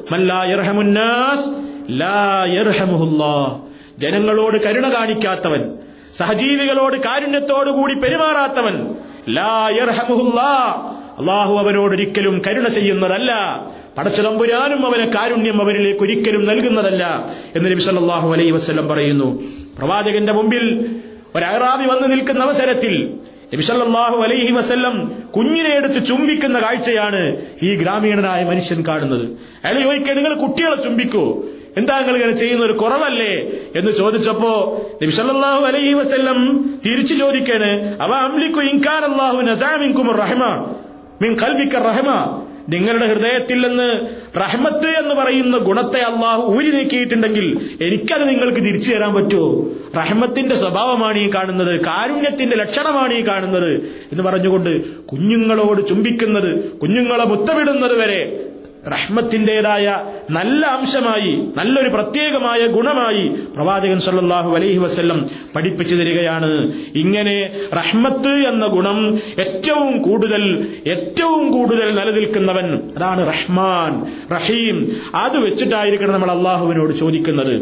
[3.98, 5.74] ജനങ്ങളോട് കരുണ കാണിക്കാത്തവൻ
[6.18, 8.96] സഹജീവികളോട് കാരുണ്യത്തോടുകൂടി പെരുമാറാത്തവൻ
[9.30, 9.68] ലാ
[11.20, 13.32] അള്ളാഹു അവനോട് ഒരിക്കലും കരുണ ചെയ്യുന്നതല്ല.
[13.98, 17.04] പടച്ചതമ്പുരാനും അവനെ കാരുണ്യം അവരിലേക്ക് ഒരിക്കലും നൽകുന്നതല്ല
[17.56, 19.42] എന്ന് നബി സല്ലല്ലാഹു അലൈഹി വസല്ലം പറയുന്നു.
[19.78, 20.66] പ്രവാചകന്റെ മുമ്പിൽ
[21.36, 23.14] ഒരു അഹ്റാബി വന്നു നിൽക്കുന്ന അവസരത്തിൽ
[23.54, 24.96] നബി സല്ലല്ലാഹു അലൈഹി വസ്ല്ലം
[25.36, 27.22] കുഞ്ഞിനെ എടുത്ത് ചുംബിക്കുന്ന കാഴ്ചയാണ്
[27.64, 29.26] ഈ ഗ്രാമീണനായ മനുഷ്യൻ കാണുന്നത്.
[29.66, 31.44] അയാൾ ചോദിക്കുക നിങ്ങൾ കുട്ടികളെ ചുംബിക്കൂ?
[31.78, 33.34] എന്താ നിങ്ങൾ ഇങ്ങനെ ചെയ്യുന്ന ഒരു കുറവല്ലേ?
[33.76, 34.54] എന്ന് ചോദിച്ചപ്പോ
[35.02, 36.40] നബി സല്ലല്ലാഹു അലൈഹി വസ്ല്ലം
[36.86, 40.44] തിരിച്ചു ചോദിക്കാണ് അവ അംലിക്കു ഇൻകാൻ അള്ളാഹു നസാമിൻകും റഹ്മ
[41.22, 42.10] മിൻ ഖൽബിക റഹ്മ?
[42.70, 43.88] നിങ്ങളുടെ ഹൃദയത്തിൽ നിന്ന്
[44.38, 47.46] റഹ്മത്ത് എന്ന് പറയുന്ന ഗുണത്തെ അള്ളാഹു ഊരി നീക്കിയിട്ടുണ്ടെങ്കിൽ
[47.82, 49.48] എനിക്കത് നിങ്ങൾക്ക് തിരിച്ചു തരാൻ പറ്റുമോ?
[49.96, 53.72] റഹ്മത്തിന്റെ സ്വഭാവമാണ് ഈ കാണുന്നത് കാരുണ്യത്തിന്റെ ലക്ഷണമാണ് ഈ കാണുന്നത്
[54.12, 54.72] എന്ന് പറഞ്ഞുകൊണ്ട്
[55.12, 58.22] കുഞ്ഞുങ്ങളോട് ചുംബിക്കുന്നത് കുഞ്ഞുങ്ങളെ മുത്തമിടുന്നത് വരെ
[58.88, 66.74] റഹ്മത്തിന്റെതായ നല്ല അംശമായി നല്ലൊരു പ്രത്യേകമായ ഗുണമായി പ്രവാചകൻ സല്ലാഹു അലൈഹി വസ്ല്ലം പഠിപ്പിച്ചു തരികയാണ്.
[66.96, 74.06] ഇങ്ങനെ റഹ്മത്ത് എന്ന ഗുണം ഏറ്റവും കൂടുതൽ ഏറ്റവും കൂടുതൽ നിലനിൽക്കുന്നവൻ അതാണ് റഹ്മാൻ
[74.36, 74.92] റഹീം.
[75.16, 77.56] അത് വെച്ചിട്ടായിരിക്കണം നമ്മൾ അള്ളാഹുവിനോട് ചോദിക്കുന്നത്.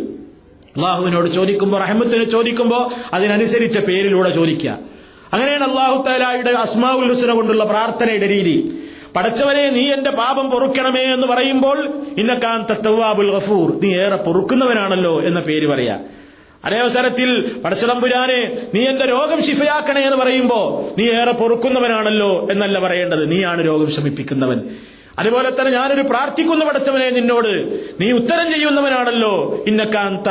[0.78, 4.78] അള്ളാഹുവിനോട് ചോദിക്കുമ്പോൾ റഹ്മത്തിന് ചോദിക്കുമ്പോൾ അതിനനുസരിച്ച പേരിലൂടെ ചോദിക്കുക.
[5.34, 8.80] അങ്ങനെയാണ് അള്ളാഹു താലായുടെ അസ്മാവുൽ ഹുസന കൊണ്ടുള്ള പ്രാർത്ഥനയുടെ രീതി.
[9.16, 11.88] പടച്ചവനെ നീ എന്റെ പാപം പൊറുക്കണമേ എന്ന് പറയുമ്പോൾ
[12.18, 16.00] ഇന്നക്കാൻ തത്തവാബുൽ ഗഫൂർ നീ ഏറെ പൊറുക്കുന്നവനാണല്ലോ എന്ന പേര് പറയാ.
[16.66, 23.32] അതേ അവസരത്തിൽ പടച്ചതമ്പുരാനെ നീ എന്റെ രോഗം ശിഫയാക്കണേ എന്ന് പറയുമ്പോ നീ ഏറെ പൊറുക്കുന്നവനാണല്ലോ എന്നല്ല പറയേണ്ടത്.
[23.32, 24.62] നീയാണ് രോഗം ശമിപ്പിക്കുന്നവൻ.
[25.20, 27.82] അതുപോലെ തന്നെ ഞാനൊരു പ്രാർത്ഥിക്കുന്ന പടച്ചവനെ നിന്നോട്.
[28.02, 30.28] നീ ഉത്തരം ചെയ്യുന്നവനാണല്ലോ ഇന്നക്കാന്ത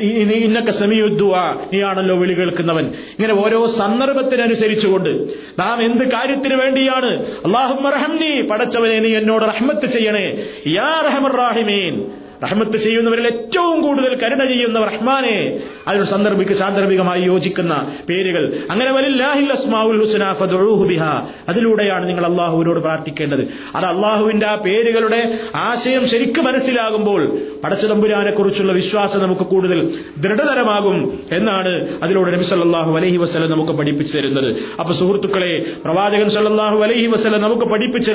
[0.00, 1.36] ഇന്നക്ക സമീയുദ്ദുവ
[1.72, 2.84] നീയാണല്ലോ വിളി കേൾക്കുന്നവൻ.
[2.86, 5.28] ഇങ്ങനെ ഓരോ സന്ദർഭത്തിനനുസരിച്ചുകൊണ്ട്
[5.58, 7.26] നാം എന്ത് കാര്യത്തിന് വേണ്ടിയാണ്?
[7.26, 10.46] അള്ളാഹുറഹംനി പടച്ചവനെ നീ എന്നോട് റഹ്മത്ത് ചെയ്യണേ.
[10.66, 15.60] യാ റഹമറാഹിമീൻ റഹ്മത്ത് ചെയ്യുന്നവരിൽ ഏറ്റവും കൂടുതൽ കരുണ ചെയ്യുന്ന റഹ്മാനെ.
[15.88, 18.52] അതിന് സന്ദർഭിക്ക് സാന്ദർഭികമായി യോജിക്കുന്ന പേരുകൾ.
[18.70, 18.90] അങ്ങനെ
[21.48, 23.48] അതിലൂടെയാണ് നിങ്ങൾ അള്ളാഹുവിനോട് പ്രാർത്ഥിക്കേണ്ടത്.
[23.76, 32.30] അത് അള്ളാഹുവിന്റെ ആ പേരുകളുടെ ആശയം ശരിക്കും മനസ്സിലാകുമ്പോൾ പടച്ചതമ്പുരാനെ കുറിച്ചുള്ള വിശ്വാസം നമുക്ക് കൂടുതൽ ദൃഢതരമാകും എന്നാണ് അതിലൂടെ
[32.30, 34.56] നബി സല്ലാഹു അലഹി വസ്ലം നമുക്ക് പഠിപ്പിച്ചു തരുന്നത്.
[34.80, 38.12] അപ്പൊ സുഹൃത്തുക്കളെ പ്രവാചകൻ സല്ലാഹു അലഹി വസ്ലം നമുക്ക് പഠിപ്പിച്ചു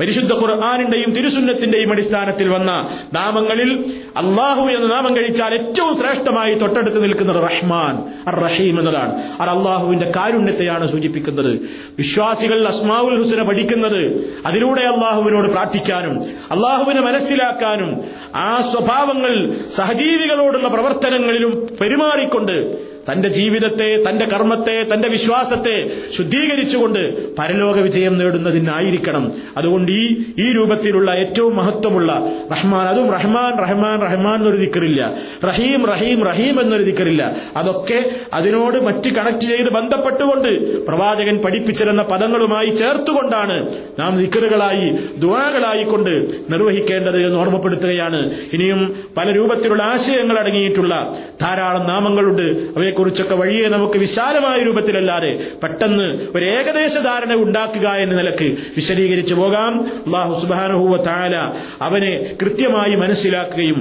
[0.00, 3.70] പരിശുദ്ധ ഖുർആാനിന്റെയും തിരുസുന്നത്തിന്റെയും അടിസ്ഥാനത്തിൽ വന്ന നാമങ്ങളിൽ
[4.16, 7.94] അള്ളാഹു എന്ന നാമം കഴിച്ചാൽ ഏറ്റവും ശ്രേഷ്ഠമായി തൊട്ടടുത്ത് നിൽക്കുന്നത് റഹ്മാൻ
[8.28, 9.12] അർ റഹീം എന്നതാണ്.
[9.40, 11.52] അത് അള്ളാഹുവിന്റെ കാരുണ്യത്തെയാണ് സൂചിപ്പിക്കുന്നത്.
[11.98, 14.02] വിശ്വാസികൾ അസ്മാവുൽ ഹുസന പഠിക്കുന്നത്
[14.46, 25.08] അതിലൂടെ അള്ളാഹുവിനോട് പ്രാർത്ഥിക്കാനും അള്ളാഹുവിനെ മനസ്സിലാക്കാനും ആ സ്വഭാവങ്ങൾ സഹജീവികളോടുള്ള പ്രവർത്തനങ്ങളിലും പെരുമാറിക്കൊണ്ട് തന്റെ ജീവിതത്തെ തന്റെ കർമ്മത്തെ തന്റെ
[25.08, 25.76] വിശ്വാസത്തെ
[26.16, 27.00] ശുദ്ധീകരിച്ചുകൊണ്ട്
[27.38, 29.32] പരലോക വിജയം നേടുന്നതിനായിരിക്കണം.
[29.56, 30.04] അതുകൊണ്ട് ഈ
[30.38, 32.10] ഈ രൂപത്തിലുള്ള ഏറ്റവും മഹത്വമുള്ള
[32.52, 35.02] റഹ്മാൻ അതും റഹ്മാൻ റഹ്മാൻ റഹ്മാൻ എന്നൊരു ദിക്കറില്ല
[35.44, 37.22] റഹീം റഹീം റഹീം എന്നൊരു ദിക്കറില്ല
[37.56, 37.98] അതൊക്കെ
[38.32, 40.50] അതിനോട് മറ്റ് കണക്ട് ചെയ്ത് ബന്ധപ്പെട്ടുകൊണ്ട്
[40.86, 43.56] പ്രവാചകൻ പഠിപ്പിച്ചിരുന്ന പദങ്ങളുമായി ചേർത്തുകൊണ്ടാണ്
[43.98, 44.86] നാം ദിക്കറുകളായി
[45.18, 46.12] ദുവാകളായി കൊണ്ട്
[46.52, 48.20] നിർവഹിക്കേണ്ടത് എന്ന് ഓർമ്മപ്പെടുത്തുകയാണ്.
[48.52, 48.80] ഇനിയും
[49.16, 50.94] പല രൂപത്തിലുള്ള ആശയങ്ങൾ അടങ്ങിയിട്ടുള്ള
[51.40, 52.46] ധാരാളം നാമങ്ങളുണ്ട്.
[52.76, 55.32] അവയെ കുറിച്ചൊക്കെ വഴിയെ നമുക്ക് വിശാലമായ രൂപത്തിലല്ലാതെ
[55.62, 59.72] പെട്ടെന്ന് ഒരു ഏകദേശ ധാരണ ഉണ്ടാക്കുക എന്ന നിലയ്ക്ക് വിശദീകരിച്ചു പോകാം.
[60.06, 61.36] അള്ളാഹു സുബാനുഹൂവ താല
[61.82, 63.80] അവനെ കൃത്യമായി മനസ്സിലാക്കുകയും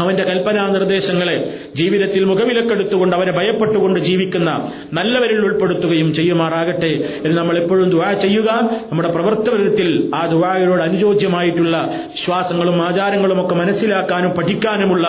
[0.00, 1.34] അവന്റെ കൽപ്പനാ നിർദ്ദേശങ്ങളെ
[1.74, 4.50] ജീവിതത്തിൽ മുഖവിലക്കെടുത്തുകൊണ്ട് അവരെ ഭയപ്പെട്ടുകൊണ്ട് ജീവിക്കുന്ന
[4.92, 6.92] നല്ലവരിൽ ഉൾപ്പെടുത്തുകയും ചെയ്യുമാറാകട്ടെ
[7.24, 8.50] എന്ന് നമ്മൾ എപ്പോഴും ദുവാ ചെയ്യുക.
[8.90, 11.76] നമ്മുടെ പ്രവർത്തനത്തിൽ ആ ദുവായോട് അനുയോജ്യമായിട്ടുള്ള
[12.12, 15.06] വിശ്വാസങ്ങളും ആചാരങ്ങളും ഒക്കെ മനസ്സിലാക്കാനും പഠിക്കാനുമുള്ള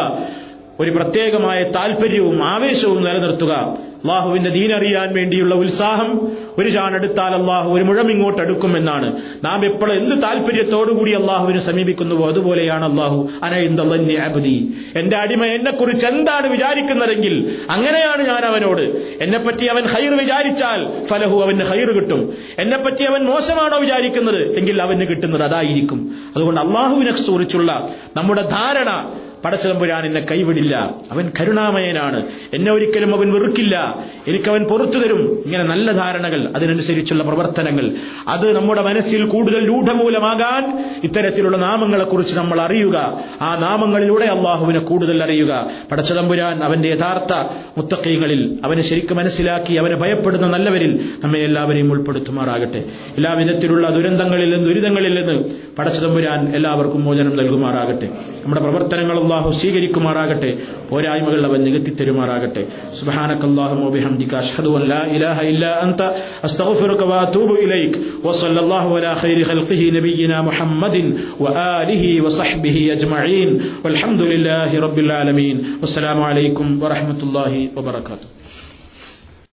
[0.81, 3.77] ഒരു പ്രത്യേകമായ താല്പര്യവും ആവേശവും നിലനിർത്തുക.
[4.01, 6.27] അള്ളാഹുവിന്റെ ദീനറിയാൻ വേണ്ടിയുള്ള ഉത്സാഹം
[6.57, 9.15] ഒരു ചാണെടുത്താൽ അള്ളാഹു ഒരു മുഴം ഇങ്ങോട്ട് എടുക്കുമെന്നാണ്
[9.45, 18.27] നാം എപ്പോൾ എന്ത് താല്പര്യത്തോടുകൂടി അള്ളാഹുവിനെ സമീപിക്കുന്നുവോ അതുപോലെയാണ് അള്ളാഹു അനൈന്ദി എന്റെ അടിമ എന്നെക്കുറിച്ച് എന്താണ് വിചാരിക്കുന്നതെങ്കിൽ അങ്ങനെയാണ്
[18.27, 18.81] ഞാൻ അവനോട്.
[19.21, 22.33] എന്നെപ്പറ്റി അവൻ ഹൈർ വിചാരിച്ചാൽ ഫലഹു അവന് ഹൈർ കിട്ടും.
[22.59, 24.57] എന്നെപ്പറ്റി അവൻ മോശമാണോ വിചാരിക്കുന്നത്?
[24.57, 26.15] എങ്കിൽ അവന് കിട്ടുന്നത് അതായിരിക്കും.
[26.35, 29.13] അതുകൊണ്ട് അള്ളാഹുവിനെ കുറിച്ചുള്ള നമ്മുടെ ധാരണ
[29.45, 30.91] പടച്ചതമ്പുരാൻ എന്നെ കൈവിടില്ല.
[31.11, 32.25] അവൻ കരുണാമയനാണ്.
[32.53, 33.95] എന്നെ ഒരിക്കലും അവൻ വെറുക്കില്ല.
[34.27, 35.43] എനിക്കവൻ പുറത്തു തരും.
[35.45, 37.91] ഇങ്ങനെ നല്ല ധാരണകൾ അതിനനുസരിച്ചുള്ള പ്രവർത്തനങ്ങൾ.
[38.27, 43.19] അത് നമ്മുടെ മനസ്സിൽ കൂടുതൽ രൂഢമൂലമാകാൻ ഇത്തരത്തിലുള്ള നാമങ്ങളെക്കുറിച്ച് നമ്മൾ അറിയുക.
[43.41, 45.69] ആ നാമങ്ങളിലൂടെ അള്ളാഹുവിനെ കൂടുതൽ അറിയുക.
[45.91, 47.33] പടച്ചതമ്പുരാൻ അവന്റെ യഥാർത്ഥ
[47.77, 52.83] മുത്തക്കൈകളിൽ അവനെ ശരിക്കും മനസ്സിലാക്കി അവനെ ഭയപ്പെടുന്ന നല്ലവരിൽ നമ്മെ എല്ലാവരെയും ഉൾപ്പെടുത്തുമാറാകട്ടെ.
[53.17, 55.43] എല്ലാ വിധത്തിലുള്ള ദുരന്തങ്ങളിൽ നിന്ന് ദുരിതങ്ങളിൽ നിന്ന്
[55.79, 58.09] പടച്ചതമ്പുരാൻ എല്ലാവർക്കും മോചനം നൽകുമാറാകട്ടെ.
[58.43, 60.57] നമ്മുടെ പ്രവർത്തനങ്ങൾ അള്ളാഹു സ്വീകരിക്കുമാറാകട്ടെ.
[60.89, 62.67] പോരായ്മകൾ അവൻ നികത്തി തരുമാറാകട്ടെ.
[62.99, 66.01] സുബ്ഹാനക അല്ലാഹുമ്മ വബിഹംദിക അഷ്ഹദു അൻ ഇലാഹ ഇല്ലാ അൻത
[66.43, 68.27] അസ്തഗ്ഫിറുക വഅതൂബു ഇലൈക്.
[68.27, 73.59] വസല്ലല്ലാഹു അലാ ഖൈരി ഖൽഖിഹി നബിയിന മുഹമ്മദിൻ വആലിഹി വസഹ്ബിഹി അജ്മഈൻ.
[73.85, 75.61] വൽഹംദുലില്ലാഹി റബ്ബിൽ ആലമീൻ.
[75.81, 78.70] വസ്സലാമു അലൈക്കും വറഹ്മത്തുള്ളാഹി വബറകാതുഹു.